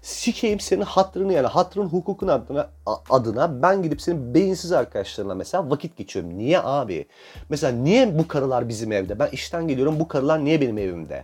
Sikeyim 0.01 0.59
senin 0.59 0.81
hatrını 0.81 1.33
yani 1.33 1.47
hatrın 1.47 1.85
hukukun 1.85 2.27
adına, 2.27 2.69
adına 3.09 3.61
ben 3.61 3.83
gidip 3.83 4.01
senin 4.01 4.33
beyinsiz 4.33 4.71
arkadaşlarına 4.71 5.35
mesela 5.35 5.69
vakit 5.69 5.97
geçiyorum. 5.97 6.37
Niye 6.37 6.59
abi? 6.59 7.07
Mesela 7.49 7.73
niye 7.77 8.19
bu 8.19 8.27
karılar 8.27 8.69
bizim 8.69 8.91
evde? 8.91 9.19
Ben 9.19 9.27
işten 9.27 9.67
geliyorum 9.67 9.99
bu 9.99 10.07
karılar 10.07 10.45
niye 10.45 10.61
benim 10.61 10.77
evimde? 10.77 11.23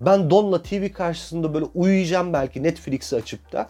Ben 0.00 0.30
Don'la 0.30 0.62
TV 0.62 0.92
karşısında 0.92 1.54
böyle 1.54 1.64
uyuyacağım 1.74 2.32
belki 2.32 2.62
Netflix'i 2.62 3.16
açıp 3.16 3.52
da. 3.52 3.68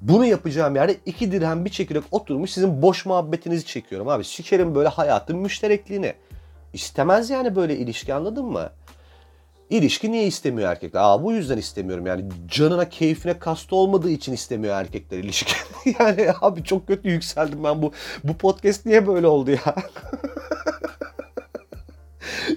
Bunu 0.00 0.26
yapacağım 0.26 0.76
yerde 0.76 0.96
iki 1.06 1.32
dirhem 1.32 1.64
bir 1.64 1.70
çekirdek 1.70 2.02
oturmuş 2.10 2.50
sizin 2.50 2.82
boş 2.82 3.06
muhabbetinizi 3.06 3.66
çekiyorum 3.66 4.08
abi. 4.08 4.24
Sikerim 4.24 4.74
böyle 4.74 4.88
hayatın 4.88 5.36
müşterekliğini. 5.38 6.14
İstemez 6.72 7.30
yani 7.30 7.56
böyle 7.56 7.76
ilişki 7.76 8.14
anladın 8.14 8.44
mı? 8.44 8.70
İlişki 9.70 10.12
niye 10.12 10.26
istemiyor 10.26 10.70
erkekler? 10.70 11.00
Aa 11.00 11.22
bu 11.22 11.32
yüzden 11.32 11.58
istemiyorum 11.58 12.06
yani 12.06 12.24
canına 12.48 12.88
keyfine 12.88 13.38
kastı 13.38 13.76
olmadığı 13.76 14.10
için 14.10 14.32
istemiyor 14.32 14.74
erkekler 14.74 15.18
ilişki. 15.18 15.52
yani 15.98 16.28
abi 16.40 16.64
çok 16.64 16.86
kötü 16.86 17.08
yükseldim 17.08 17.64
ben 17.64 17.82
bu 17.82 17.92
bu 18.24 18.36
podcast 18.36 18.86
niye 18.86 19.06
böyle 19.06 19.26
oldu 19.26 19.50
ya? 19.50 19.60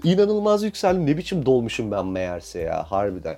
İnanılmaz 0.03 0.63
yükseldim. 0.63 1.05
Ne 1.05 1.17
biçim 1.17 1.45
dolmuşum 1.45 1.91
ben 1.91 2.05
meğerse 2.05 2.59
ya 2.59 2.91
harbiden. 2.91 3.37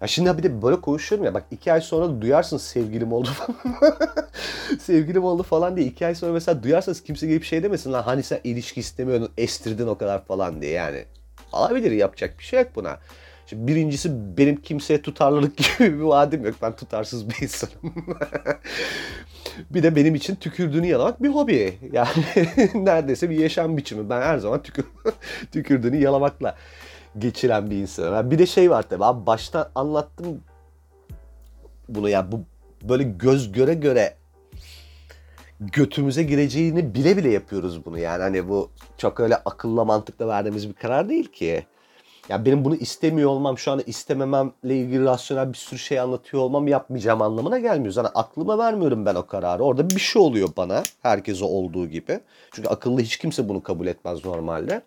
Ya 0.00 0.08
şimdi 0.08 0.38
bir 0.38 0.42
de 0.42 0.62
böyle 0.62 0.80
konuşuyorum 0.80 1.24
ya 1.24 1.34
bak 1.34 1.44
iki 1.50 1.72
ay 1.72 1.80
sonra 1.80 2.08
da 2.08 2.22
duyarsın 2.22 2.56
sevgilim 2.56 3.12
oldu 3.12 3.28
falan. 3.28 3.74
sevgilim 4.80 5.24
oldu 5.24 5.42
falan 5.42 5.76
diye 5.76 5.86
iki 5.86 6.06
ay 6.06 6.14
sonra 6.14 6.32
mesela 6.32 6.62
duyarsanız 6.62 7.02
kimse 7.02 7.26
gelip 7.26 7.44
şey 7.44 7.62
demesin 7.62 7.92
lan 7.92 8.02
hani 8.02 8.22
sen 8.22 8.40
ilişki 8.44 8.80
istemiyordun 8.80 9.30
estirdin 9.38 9.86
o 9.86 9.98
kadar 9.98 10.24
falan 10.24 10.62
diye 10.62 10.72
yani. 10.72 11.04
Alabilir 11.52 11.90
yapacak 11.90 12.38
bir 12.38 12.44
şey 12.44 12.60
yok 12.60 12.68
buna. 12.74 12.98
Şimdi 13.46 13.66
birincisi 13.66 14.36
benim 14.38 14.62
kimseye 14.62 15.02
tutarlılık 15.02 15.56
gibi 15.78 15.98
bir 15.98 16.02
vaadim 16.02 16.44
yok. 16.44 16.54
Ben 16.62 16.76
tutarsız 16.76 17.30
bir 17.30 17.42
insanım. 17.42 17.94
bir 19.70 19.82
de 19.82 19.96
benim 19.96 20.14
için 20.14 20.34
tükürdüğünü 20.34 20.86
yalamak 20.86 21.22
bir 21.22 21.28
hobi. 21.28 21.78
Yani 21.92 22.08
neredeyse 22.74 23.30
bir 23.30 23.38
yaşam 23.38 23.76
biçimi. 23.76 24.10
Ben 24.10 24.22
her 24.22 24.38
zaman 24.38 24.62
tükür, 24.62 24.84
tükürdüğünü 25.52 25.96
yalamakla 25.96 26.56
geçiren 27.18 27.70
bir 27.70 27.76
insanım. 27.76 28.30
bir 28.30 28.38
de 28.38 28.46
şey 28.46 28.70
var 28.70 28.82
tabii 28.88 29.04
abi 29.04 29.26
baştan 29.26 29.68
anlattım 29.74 30.40
bunu 31.88 32.08
ya 32.08 32.32
bu 32.32 32.40
böyle 32.82 33.02
göz 33.02 33.52
göre 33.52 33.74
göre 33.74 34.14
götümüze 35.60 36.22
gireceğini 36.22 36.94
bile 36.94 37.16
bile 37.16 37.30
yapıyoruz 37.30 37.84
bunu 37.84 37.98
yani 37.98 38.22
hani 38.22 38.48
bu 38.48 38.70
çok 38.98 39.20
öyle 39.20 39.36
akılla 39.36 39.84
mantıkla 39.84 40.28
verdiğimiz 40.28 40.68
bir 40.68 40.74
karar 40.74 41.08
değil 41.08 41.32
ki. 41.32 41.66
Ya 42.28 42.44
benim 42.44 42.64
bunu 42.64 42.74
istemiyor 42.76 43.30
olmam, 43.30 43.58
şu 43.58 43.70
anda 43.70 43.82
istemememle 43.82 44.76
ilgili 44.76 45.04
rasyonel 45.04 45.52
bir 45.52 45.58
sürü 45.58 45.78
şey 45.78 46.00
anlatıyor 46.00 46.42
olmam 46.42 46.68
yapmayacağım 46.68 47.22
anlamına 47.22 47.58
gelmiyor. 47.58 47.94
Yani 47.96 48.08
aklıma 48.08 48.58
vermiyorum 48.58 49.06
ben 49.06 49.14
o 49.14 49.26
kararı. 49.26 49.62
Orada 49.62 49.90
bir 49.90 50.00
şey 50.00 50.22
oluyor 50.22 50.48
bana, 50.56 50.82
herkese 51.02 51.44
olduğu 51.44 51.86
gibi. 51.86 52.20
Çünkü 52.52 52.68
akıllı 52.68 53.00
hiç 53.00 53.16
kimse 53.16 53.48
bunu 53.48 53.62
kabul 53.62 53.86
etmez 53.86 54.24
normalde. 54.24 54.82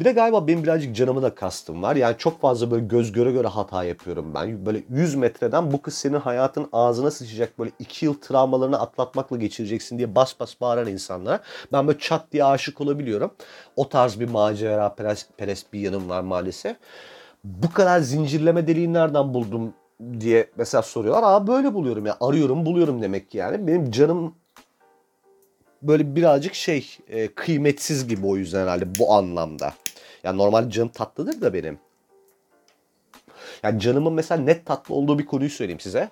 Bir 0.00 0.04
de 0.04 0.12
galiba 0.12 0.46
benim 0.46 0.62
birazcık 0.62 0.96
canımı 0.96 1.22
da 1.22 1.34
kastım 1.34 1.82
var. 1.82 1.96
Yani 1.96 2.14
çok 2.18 2.40
fazla 2.40 2.70
böyle 2.70 2.86
göz 2.86 3.12
göre 3.12 3.32
göre 3.32 3.48
hata 3.48 3.84
yapıyorum 3.84 4.34
ben. 4.34 4.66
Böyle 4.66 4.82
100 4.90 5.14
metreden 5.14 5.72
bu 5.72 5.82
kız 5.82 5.94
senin 5.94 6.20
hayatın 6.20 6.68
ağzına 6.72 7.10
sıçacak 7.10 7.58
böyle 7.58 7.70
2 7.78 8.04
yıl 8.04 8.14
travmalarını 8.14 8.80
atlatmakla 8.80 9.36
geçireceksin 9.36 9.98
diye 9.98 10.14
bas 10.14 10.40
bas 10.40 10.60
bağıran 10.60 10.88
insanlara 10.88 11.40
ben 11.72 11.86
böyle 11.86 11.98
çat 11.98 12.32
diye 12.32 12.44
aşık 12.44 12.80
olabiliyorum. 12.80 13.30
O 13.76 13.88
tarz 13.88 14.20
bir 14.20 14.28
macera 14.28 14.94
perest 15.36 15.72
bir 15.72 15.80
yanım 15.80 16.08
var 16.08 16.20
maalesef. 16.20 16.76
Bu 17.44 17.72
kadar 17.72 18.00
zincirleme 18.00 18.66
deliği 18.66 18.92
nereden 18.92 19.34
buldum 19.34 19.74
diye 20.20 20.50
mesela 20.56 20.82
soruyorlar. 20.82 21.22
Aa 21.22 21.46
böyle 21.46 21.74
buluyorum 21.74 22.06
ya. 22.06 22.16
Arıyorum 22.20 22.66
buluyorum 22.66 23.02
demek 23.02 23.30
ki 23.30 23.38
yani. 23.38 23.66
Benim 23.66 23.90
canım 23.90 24.34
böyle 25.82 26.16
birazcık 26.16 26.54
şey 26.54 26.96
e, 27.08 27.28
kıymetsiz 27.28 28.08
gibi 28.08 28.26
o 28.26 28.36
yüzden 28.36 28.62
herhalde 28.62 28.84
bu 28.98 29.12
anlamda. 29.12 29.72
Yani 30.24 30.38
normal 30.38 30.70
canım 30.70 30.88
tatlıdır 30.88 31.40
da 31.40 31.54
benim. 31.54 31.78
Yani 33.62 33.80
canımın 33.80 34.12
mesela 34.12 34.40
net 34.40 34.66
tatlı 34.66 34.94
olduğu 34.94 35.18
bir 35.18 35.26
konuyu 35.26 35.50
söyleyeyim 35.50 35.80
size. 35.80 36.10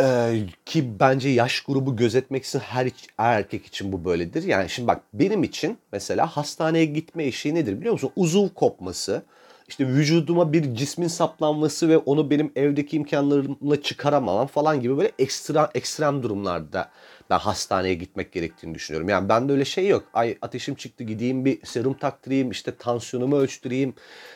Ee, 0.00 0.42
ki 0.66 1.00
bence 1.00 1.28
yaş 1.28 1.60
grubu 1.60 1.96
gözetmek 1.96 2.44
için 2.44 2.58
her, 2.58 2.88
her 3.16 3.36
erkek 3.36 3.66
için 3.66 3.92
bu 3.92 4.04
böyledir. 4.04 4.42
Yani 4.42 4.70
şimdi 4.70 4.88
bak 4.88 5.00
benim 5.14 5.42
için 5.44 5.78
mesela 5.92 6.26
hastaneye 6.26 6.84
gitme 6.84 7.24
işi 7.24 7.54
nedir 7.54 7.80
biliyor 7.80 7.92
musun? 7.92 8.10
Uzuv 8.16 8.48
kopması, 8.48 9.22
işte 9.68 9.86
vücuduma 9.86 10.52
bir 10.52 10.74
cismin 10.74 11.08
saplanması 11.08 11.88
ve 11.88 11.98
onu 11.98 12.30
benim 12.30 12.52
evdeki 12.56 12.96
imkanlarımla 12.96 13.82
çıkaramamam 13.82 14.46
falan 14.46 14.80
gibi 14.80 14.96
böyle 14.96 15.12
ekstra 15.18 15.70
ekstrem 15.74 16.22
durumlarda 16.22 16.90
ben 17.30 17.38
hastaneye 17.38 17.94
gitmek 17.94 18.32
gerektiğini 18.32 18.74
düşünüyorum. 18.74 19.08
Yani 19.08 19.28
bende 19.28 19.52
öyle 19.52 19.64
şey 19.64 19.88
yok. 19.88 20.04
Ay 20.14 20.38
ateşim 20.42 20.74
çıktı 20.74 21.04
gideyim 21.04 21.44
bir 21.44 21.66
serum 21.66 21.94
taktırayım 21.94 22.50
işte 22.50 22.76
tansiyonumu 22.76 23.36
ölçtüreyim. 23.36 23.94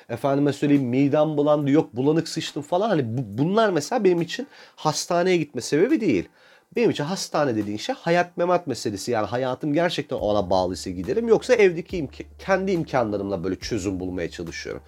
Efendime 0.09 0.53
söyleyeyim 0.53 0.85
midem 0.85 1.37
bulandı 1.37 1.71
yok 1.71 1.97
bulanık 1.97 2.29
sıçtım 2.29 2.63
falan. 2.63 2.89
Hani 2.89 3.19
bu, 3.19 3.39
bunlar 3.43 3.71
mesela 3.71 4.05
benim 4.05 4.23
için 4.23 4.47
hastaneye 4.77 5.37
gitme 5.37 5.61
sebebi 5.61 6.01
değil. 6.01 6.29
Benim 6.77 6.91
için 6.91 7.05
hastane 7.05 7.57
dediğin 7.57 7.77
şey 7.77 7.95
hayat 7.95 8.37
memat 8.37 8.67
meselesi. 8.67 9.11
Yani 9.11 9.27
hayatım 9.27 9.73
gerçekten 9.73 10.17
ona 10.17 10.51
bağlıysa 10.51 10.91
giderim. 10.91 11.29
Yoksa 11.29 11.55
evdeki 11.55 11.97
imk 11.97 12.25
kendi 12.39 12.73
imkanlarımla 12.73 13.45
böyle 13.45 13.57
çözüm 13.57 14.01
bulmaya 14.01 14.31
çalışıyorum. 14.31 14.83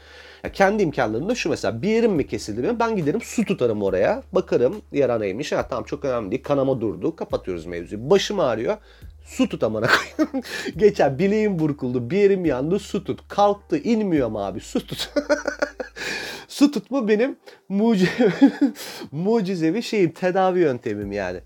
Ya 0.44 0.52
kendi 0.52 0.82
imkanlarımda 0.82 1.34
şu 1.34 1.48
mesela 1.48 1.82
bir 1.82 1.88
yerim 1.88 2.12
mi 2.12 2.26
kesildi 2.26 2.62
benim 2.62 2.78
ben 2.78 2.96
giderim 2.96 3.20
su 3.20 3.44
tutarım 3.44 3.82
oraya. 3.82 4.22
Bakarım 4.32 4.82
yara 4.92 5.18
neymiş. 5.18 5.52
Ha 5.52 5.68
tamam 5.68 5.84
çok 5.84 6.04
önemli 6.04 6.30
değil. 6.30 6.42
Kanama 6.42 6.80
durdu. 6.80 7.16
Kapatıyoruz 7.16 7.66
mevzuyu. 7.66 8.10
Başım 8.10 8.40
ağrıyor. 8.40 8.76
Su 9.24 9.48
tut 9.48 9.62
amına 9.62 9.86
koyayım. 9.86 10.44
Geçen 10.76 11.18
bileğim 11.18 11.58
burkuldu. 11.58 12.10
Bir 12.10 12.18
yerim 12.18 12.44
yandı. 12.44 12.78
Su 12.78 13.04
tut. 13.04 13.28
Kalktı. 13.28 13.78
inmiyorum 13.78 14.36
abi. 14.36 14.60
Su 14.60 14.86
tut. 14.86 15.10
su 16.48 16.70
tutma 16.70 17.08
benim 17.08 17.36
mucize, 17.68 18.32
mucizevi 19.12 19.82
şeyim. 19.82 20.10
Tedavi 20.10 20.60
yöntemim 20.60 21.12
yani. 21.12 21.40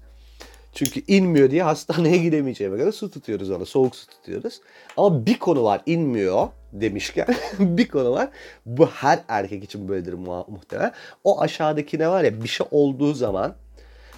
Çünkü 0.73 1.03
inmiyor 1.09 1.51
diye 1.51 1.63
hastaneye 1.63 2.17
gidemeyeceğime 2.23 2.77
göre 2.77 2.93
su 2.93 3.11
tutuyoruz 3.11 3.51
ona. 3.51 3.65
Soğuk 3.65 3.97
su 3.97 4.07
tutuyoruz. 4.07 4.61
Ama 4.97 5.27
bir 5.27 5.39
konu 5.39 5.65
var 5.65 5.83
inmiyor 5.87 6.49
demişken 6.73 7.27
bir 7.59 7.89
konu 7.89 8.13
var. 8.13 8.29
Bu 8.67 8.87
her 8.87 9.21
erkek 9.29 9.65
için 9.65 9.89
böyledir 9.89 10.13
mu 10.13 10.47
muhtemelen. 10.49 10.93
O 11.25 11.41
aşağıdaki 11.41 11.99
ne 11.99 12.09
var 12.09 12.25
ya 12.25 12.43
bir 12.43 12.49
şey 12.49 12.67
olduğu 12.71 13.15
zaman 13.15 13.55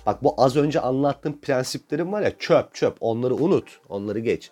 bak 0.06 0.24
bu 0.24 0.34
az 0.36 0.56
önce 0.56 0.80
anlattığım 0.80 1.40
prensiplerim 1.40 2.12
var 2.12 2.22
ya 2.22 2.32
çöp 2.38 2.74
çöp 2.74 2.96
onları 3.00 3.34
unut. 3.34 3.80
Onları 3.88 4.18
geç. 4.18 4.50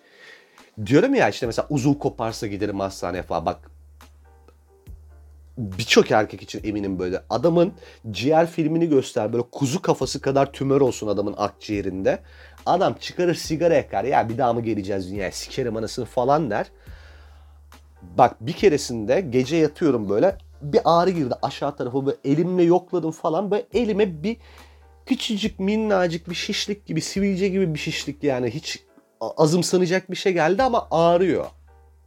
Diyorum 0.85 1.15
ya 1.15 1.29
işte 1.29 1.45
mesela 1.45 1.67
uzuv 1.69 1.93
koparsa 1.93 2.47
giderim 2.47 2.79
hastaneye 2.79 3.23
falan. 3.23 3.45
Bak 3.45 3.71
birçok 5.57 6.11
erkek 6.11 6.41
için 6.41 6.61
eminim 6.63 6.99
böyle. 6.99 7.23
Adamın 7.29 7.73
ciğer 8.11 8.47
filmini 8.47 8.89
göster. 8.89 9.33
Böyle 9.33 9.43
kuzu 9.51 9.81
kafası 9.81 10.21
kadar 10.21 10.51
tümör 10.51 10.81
olsun 10.81 11.07
adamın 11.07 11.35
akciğerinde. 11.37 12.19
Adam 12.65 12.93
çıkarır 12.93 13.35
sigara 13.35 13.73
yakar. 13.73 14.03
Ya 14.03 14.29
bir 14.29 14.37
daha 14.37 14.53
mı 14.53 14.61
geleceğiz 14.61 15.11
dünyaya 15.11 15.31
sikerim 15.31 15.77
anasını 15.77 16.05
falan 16.05 16.49
der. 16.49 16.67
Bak 18.17 18.35
bir 18.41 18.53
keresinde 18.53 19.21
gece 19.21 19.55
yatıyorum 19.55 20.09
böyle. 20.09 20.37
Bir 20.61 20.81
ağrı 20.85 21.09
girdi 21.09 21.33
aşağı 21.41 21.75
tarafı 21.75 22.05
böyle 22.05 22.17
elimle 22.25 22.63
yokladım 22.63 23.11
falan. 23.11 23.51
Böyle 23.51 23.65
elime 23.73 24.23
bir 24.23 24.37
küçücük 25.05 25.59
minnacık 25.59 26.29
bir 26.29 26.35
şişlik 26.35 26.85
gibi 26.85 27.01
sivilce 27.01 27.47
gibi 27.47 27.73
bir 27.73 27.79
şişlik 27.79 28.23
yani 28.23 28.49
hiç 28.49 28.83
azımsanacak 29.19 30.11
bir 30.11 30.15
şey 30.15 30.33
geldi 30.33 30.63
ama 30.63 30.87
ağrıyor. 30.91 31.45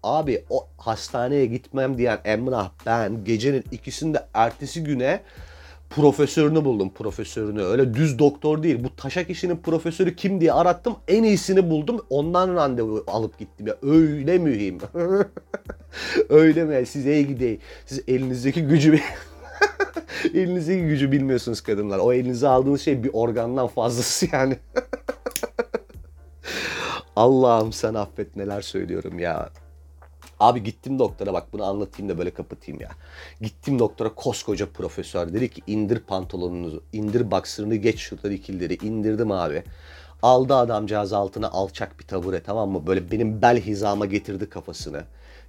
Abi 0.07 0.45
o 0.51 0.69
hastaneye 0.79 1.47
gitmem 1.47 1.99
diyen 1.99 2.19
Emrah 2.25 2.71
ben 2.87 3.25
gecenin 3.25 3.65
ikisinde 3.73 4.27
ertesi 4.35 4.85
güne 4.85 5.21
profesörünü 5.91 6.65
buldum 6.65 6.91
profesörünü. 6.91 7.63
Öyle 7.63 7.95
düz 7.95 8.19
doktor 8.19 8.63
değil. 8.63 8.85
Bu 8.85 8.97
taşak 8.97 9.31
işinin 9.31 9.57
profesörü 9.57 10.17
kim 10.17 10.41
diye 10.41 10.53
arattım. 10.53 10.97
En 11.09 11.23
iyisini 11.23 11.71
buldum. 11.71 12.01
Ondan 12.11 12.55
randevu 12.55 13.05
alıp 13.07 13.39
gittim 13.39 13.67
ya. 13.67 13.77
Öyle 13.83 14.39
mühim. 14.39 14.79
Öyle 16.29 16.65
mi? 16.65 16.87
Size 16.87 17.15
iyi 17.15 17.27
gideyim. 17.27 17.61
Siz 17.87 18.01
elinizdeki 18.09 18.63
gücü 18.63 18.95
Elinizdeki 20.35 20.83
gücü 20.83 21.13
bilmiyorsunuz 21.13 21.61
kadınlar. 21.61 21.99
O 21.99 22.13
elinize 22.13 22.49
aldığınız 22.49 22.83
şey 22.83 23.05
bir 23.05 23.11
organdan 23.13 23.67
fazlası 23.67 24.27
yani. 24.33 24.57
Allah'ım 27.17 27.73
sen 27.73 27.95
affet 27.95 28.37
neler 28.37 28.61
söylüyorum 28.61 29.19
ya. 29.19 29.51
Abi 30.41 30.63
gittim 30.63 30.99
doktora 30.99 31.33
bak 31.33 31.53
bunu 31.53 31.65
anlatayım 31.65 32.09
da 32.09 32.19
böyle 32.19 32.31
kapatayım 32.31 32.81
ya. 32.81 32.91
Gittim 33.41 33.79
doktora 33.79 34.15
koskoca 34.15 34.67
profesör 34.71 35.33
dedi 35.33 35.51
ki 35.51 35.63
indir 35.67 35.99
pantolonunuzu, 35.99 36.83
indir 36.93 37.31
baksırını 37.31 37.77
geç 37.77 37.99
şurada 38.01 38.31
dikilleri. 38.31 38.75
indirdim 38.75 39.31
abi. 39.33 39.63
Aldı 40.23 40.55
adamcağız 40.55 41.13
altına 41.13 41.49
alçak 41.49 41.99
bir 41.99 42.05
tabure 42.05 42.43
tamam 42.43 42.71
mı? 42.71 42.87
Böyle 42.87 43.11
benim 43.11 43.43
bel 43.43 43.61
hizama 43.61 44.07
getirdi 44.07 44.51
kafasını. 44.51 45.05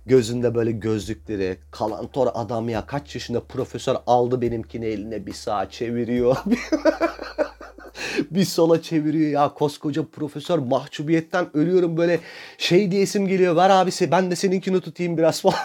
Gözünde 0.07 0.55
böyle 0.55 0.71
gözlükleri. 0.71 1.57
Kalantor 1.71 2.27
adam 2.33 2.69
ya 2.69 2.85
kaç 2.85 3.15
yaşında 3.15 3.43
profesör 3.43 3.95
aldı 4.07 4.41
benimkini 4.41 4.85
eline 4.85 5.25
bir 5.25 5.33
sağa 5.33 5.69
çeviriyor. 5.69 6.37
bir 8.31 8.45
sola 8.45 8.81
çeviriyor 8.81 9.31
ya 9.31 9.53
koskoca 9.53 10.05
profesör 10.05 10.59
mahcubiyetten 10.59 11.57
ölüyorum 11.57 11.97
böyle 11.97 12.19
şey 12.57 12.91
diyesim 12.91 13.27
geliyor 13.27 13.55
ver 13.55 13.69
abisi 13.69 14.11
ben 14.11 14.31
de 14.31 14.35
seninkini 14.35 14.81
tutayım 14.81 15.17
biraz 15.17 15.41
falan. 15.41 15.55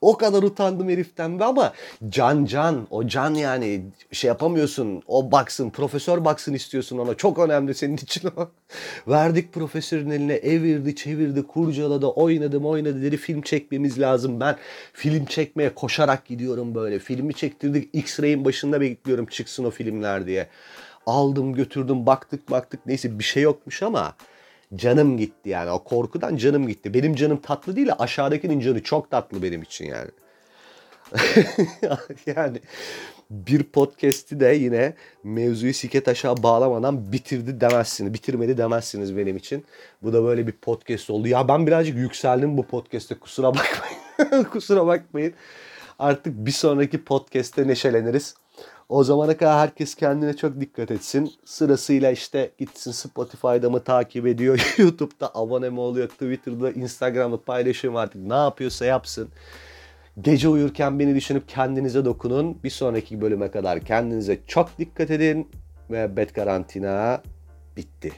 O 0.00 0.16
kadar 0.16 0.42
utandım 0.42 0.88
heriften 0.88 1.38
ama 1.38 1.72
can 2.08 2.44
can 2.44 2.86
o 2.90 3.06
can 3.06 3.34
yani 3.34 3.82
şey 4.12 4.28
yapamıyorsun 4.28 5.02
o 5.06 5.32
baksın 5.32 5.70
profesör 5.70 6.24
baksın 6.24 6.54
istiyorsun 6.54 6.98
ona 6.98 7.14
çok 7.14 7.38
önemli 7.38 7.74
senin 7.74 7.96
için 7.96 8.28
o. 8.36 8.48
Verdik 9.08 9.52
profesörün 9.52 10.10
eline 10.10 10.34
evirdi 10.34 10.96
çevirdi 10.96 11.42
kurcaladı 11.42 12.06
oynadım 12.06 12.66
oynadı 12.66 13.02
dedi 13.02 13.16
film 13.16 13.42
çekmemiz 13.42 14.00
lazım 14.00 14.40
ben 14.40 14.56
film 14.92 15.24
çekmeye 15.24 15.74
koşarak 15.74 16.26
gidiyorum 16.26 16.74
böyle 16.74 16.98
filmi 16.98 17.34
çektirdik 17.34 17.90
X-Ray'in 17.92 18.44
başında 18.44 18.80
bekliyorum 18.80 19.26
çıksın 19.26 19.64
o 19.64 19.70
filmler 19.70 20.26
diye. 20.26 20.48
Aldım 21.06 21.54
götürdüm 21.54 22.06
baktık 22.06 22.50
baktık 22.50 22.86
neyse 22.86 23.18
bir 23.18 23.24
şey 23.24 23.42
yokmuş 23.42 23.82
ama 23.82 24.14
canım 24.74 25.16
gitti 25.16 25.48
yani 25.48 25.70
o 25.70 25.84
korkudan 25.84 26.36
canım 26.36 26.68
gitti. 26.68 26.94
Benim 26.94 27.14
canım 27.14 27.36
tatlı 27.36 27.76
değil 27.76 27.88
aşağıdakinin 27.98 28.60
canı 28.60 28.82
çok 28.82 29.10
tatlı 29.10 29.42
benim 29.42 29.62
için 29.62 29.86
yani. 29.86 30.10
yani 32.26 32.60
bir 33.30 33.62
podcast'i 33.62 34.40
de 34.40 34.46
yine 34.46 34.94
mevzuyu 35.24 35.74
siket 35.74 36.08
aşağı 36.08 36.42
bağlamadan 36.42 37.12
bitirdi 37.12 37.60
demezsiniz. 37.60 38.14
Bitirmedi 38.14 38.58
demezsiniz 38.58 39.16
benim 39.16 39.36
için. 39.36 39.64
Bu 40.02 40.12
da 40.12 40.24
böyle 40.24 40.46
bir 40.46 40.52
podcast 40.52 41.10
oldu. 41.10 41.28
Ya 41.28 41.48
ben 41.48 41.66
birazcık 41.66 41.96
yükseldim 41.96 42.56
bu 42.56 42.66
podcast'te 42.66 43.14
kusura 43.14 43.54
bakmayın. 43.54 44.44
kusura 44.52 44.86
bakmayın. 44.86 45.34
Artık 45.98 46.32
bir 46.46 46.50
sonraki 46.50 47.04
podcast'te 47.04 47.68
neşeleniriz. 47.68 48.34
O 48.88 49.04
zamana 49.04 49.36
kadar 49.36 49.58
herkes 49.58 49.94
kendine 49.94 50.36
çok 50.36 50.60
dikkat 50.60 50.90
etsin. 50.90 51.32
Sırasıyla 51.44 52.10
işte 52.10 52.50
gitsin 52.58 52.92
Spotify'da 52.92 53.70
mı 53.70 53.84
takip 53.84 54.26
ediyor, 54.26 54.74
YouTube'da 54.78 55.30
abone 55.34 55.70
mi 55.70 55.80
oluyor, 55.80 56.08
Twitter'da, 56.08 56.70
Instagram'da 56.70 57.40
paylaşım 57.40 57.96
artık 57.96 58.22
ne 58.22 58.34
yapıyorsa 58.34 58.84
yapsın. 58.84 59.28
Gece 60.20 60.48
uyurken 60.48 60.98
beni 60.98 61.14
düşünüp 61.14 61.48
kendinize 61.48 62.04
dokunun. 62.04 62.62
Bir 62.64 62.70
sonraki 62.70 63.20
bölüme 63.20 63.50
kadar 63.50 63.80
kendinize 63.80 64.38
çok 64.46 64.78
dikkat 64.78 65.10
edin 65.10 65.48
ve 65.90 66.16
Bet 66.16 66.32
Karantina 66.32 67.22
bitti. 67.76 68.12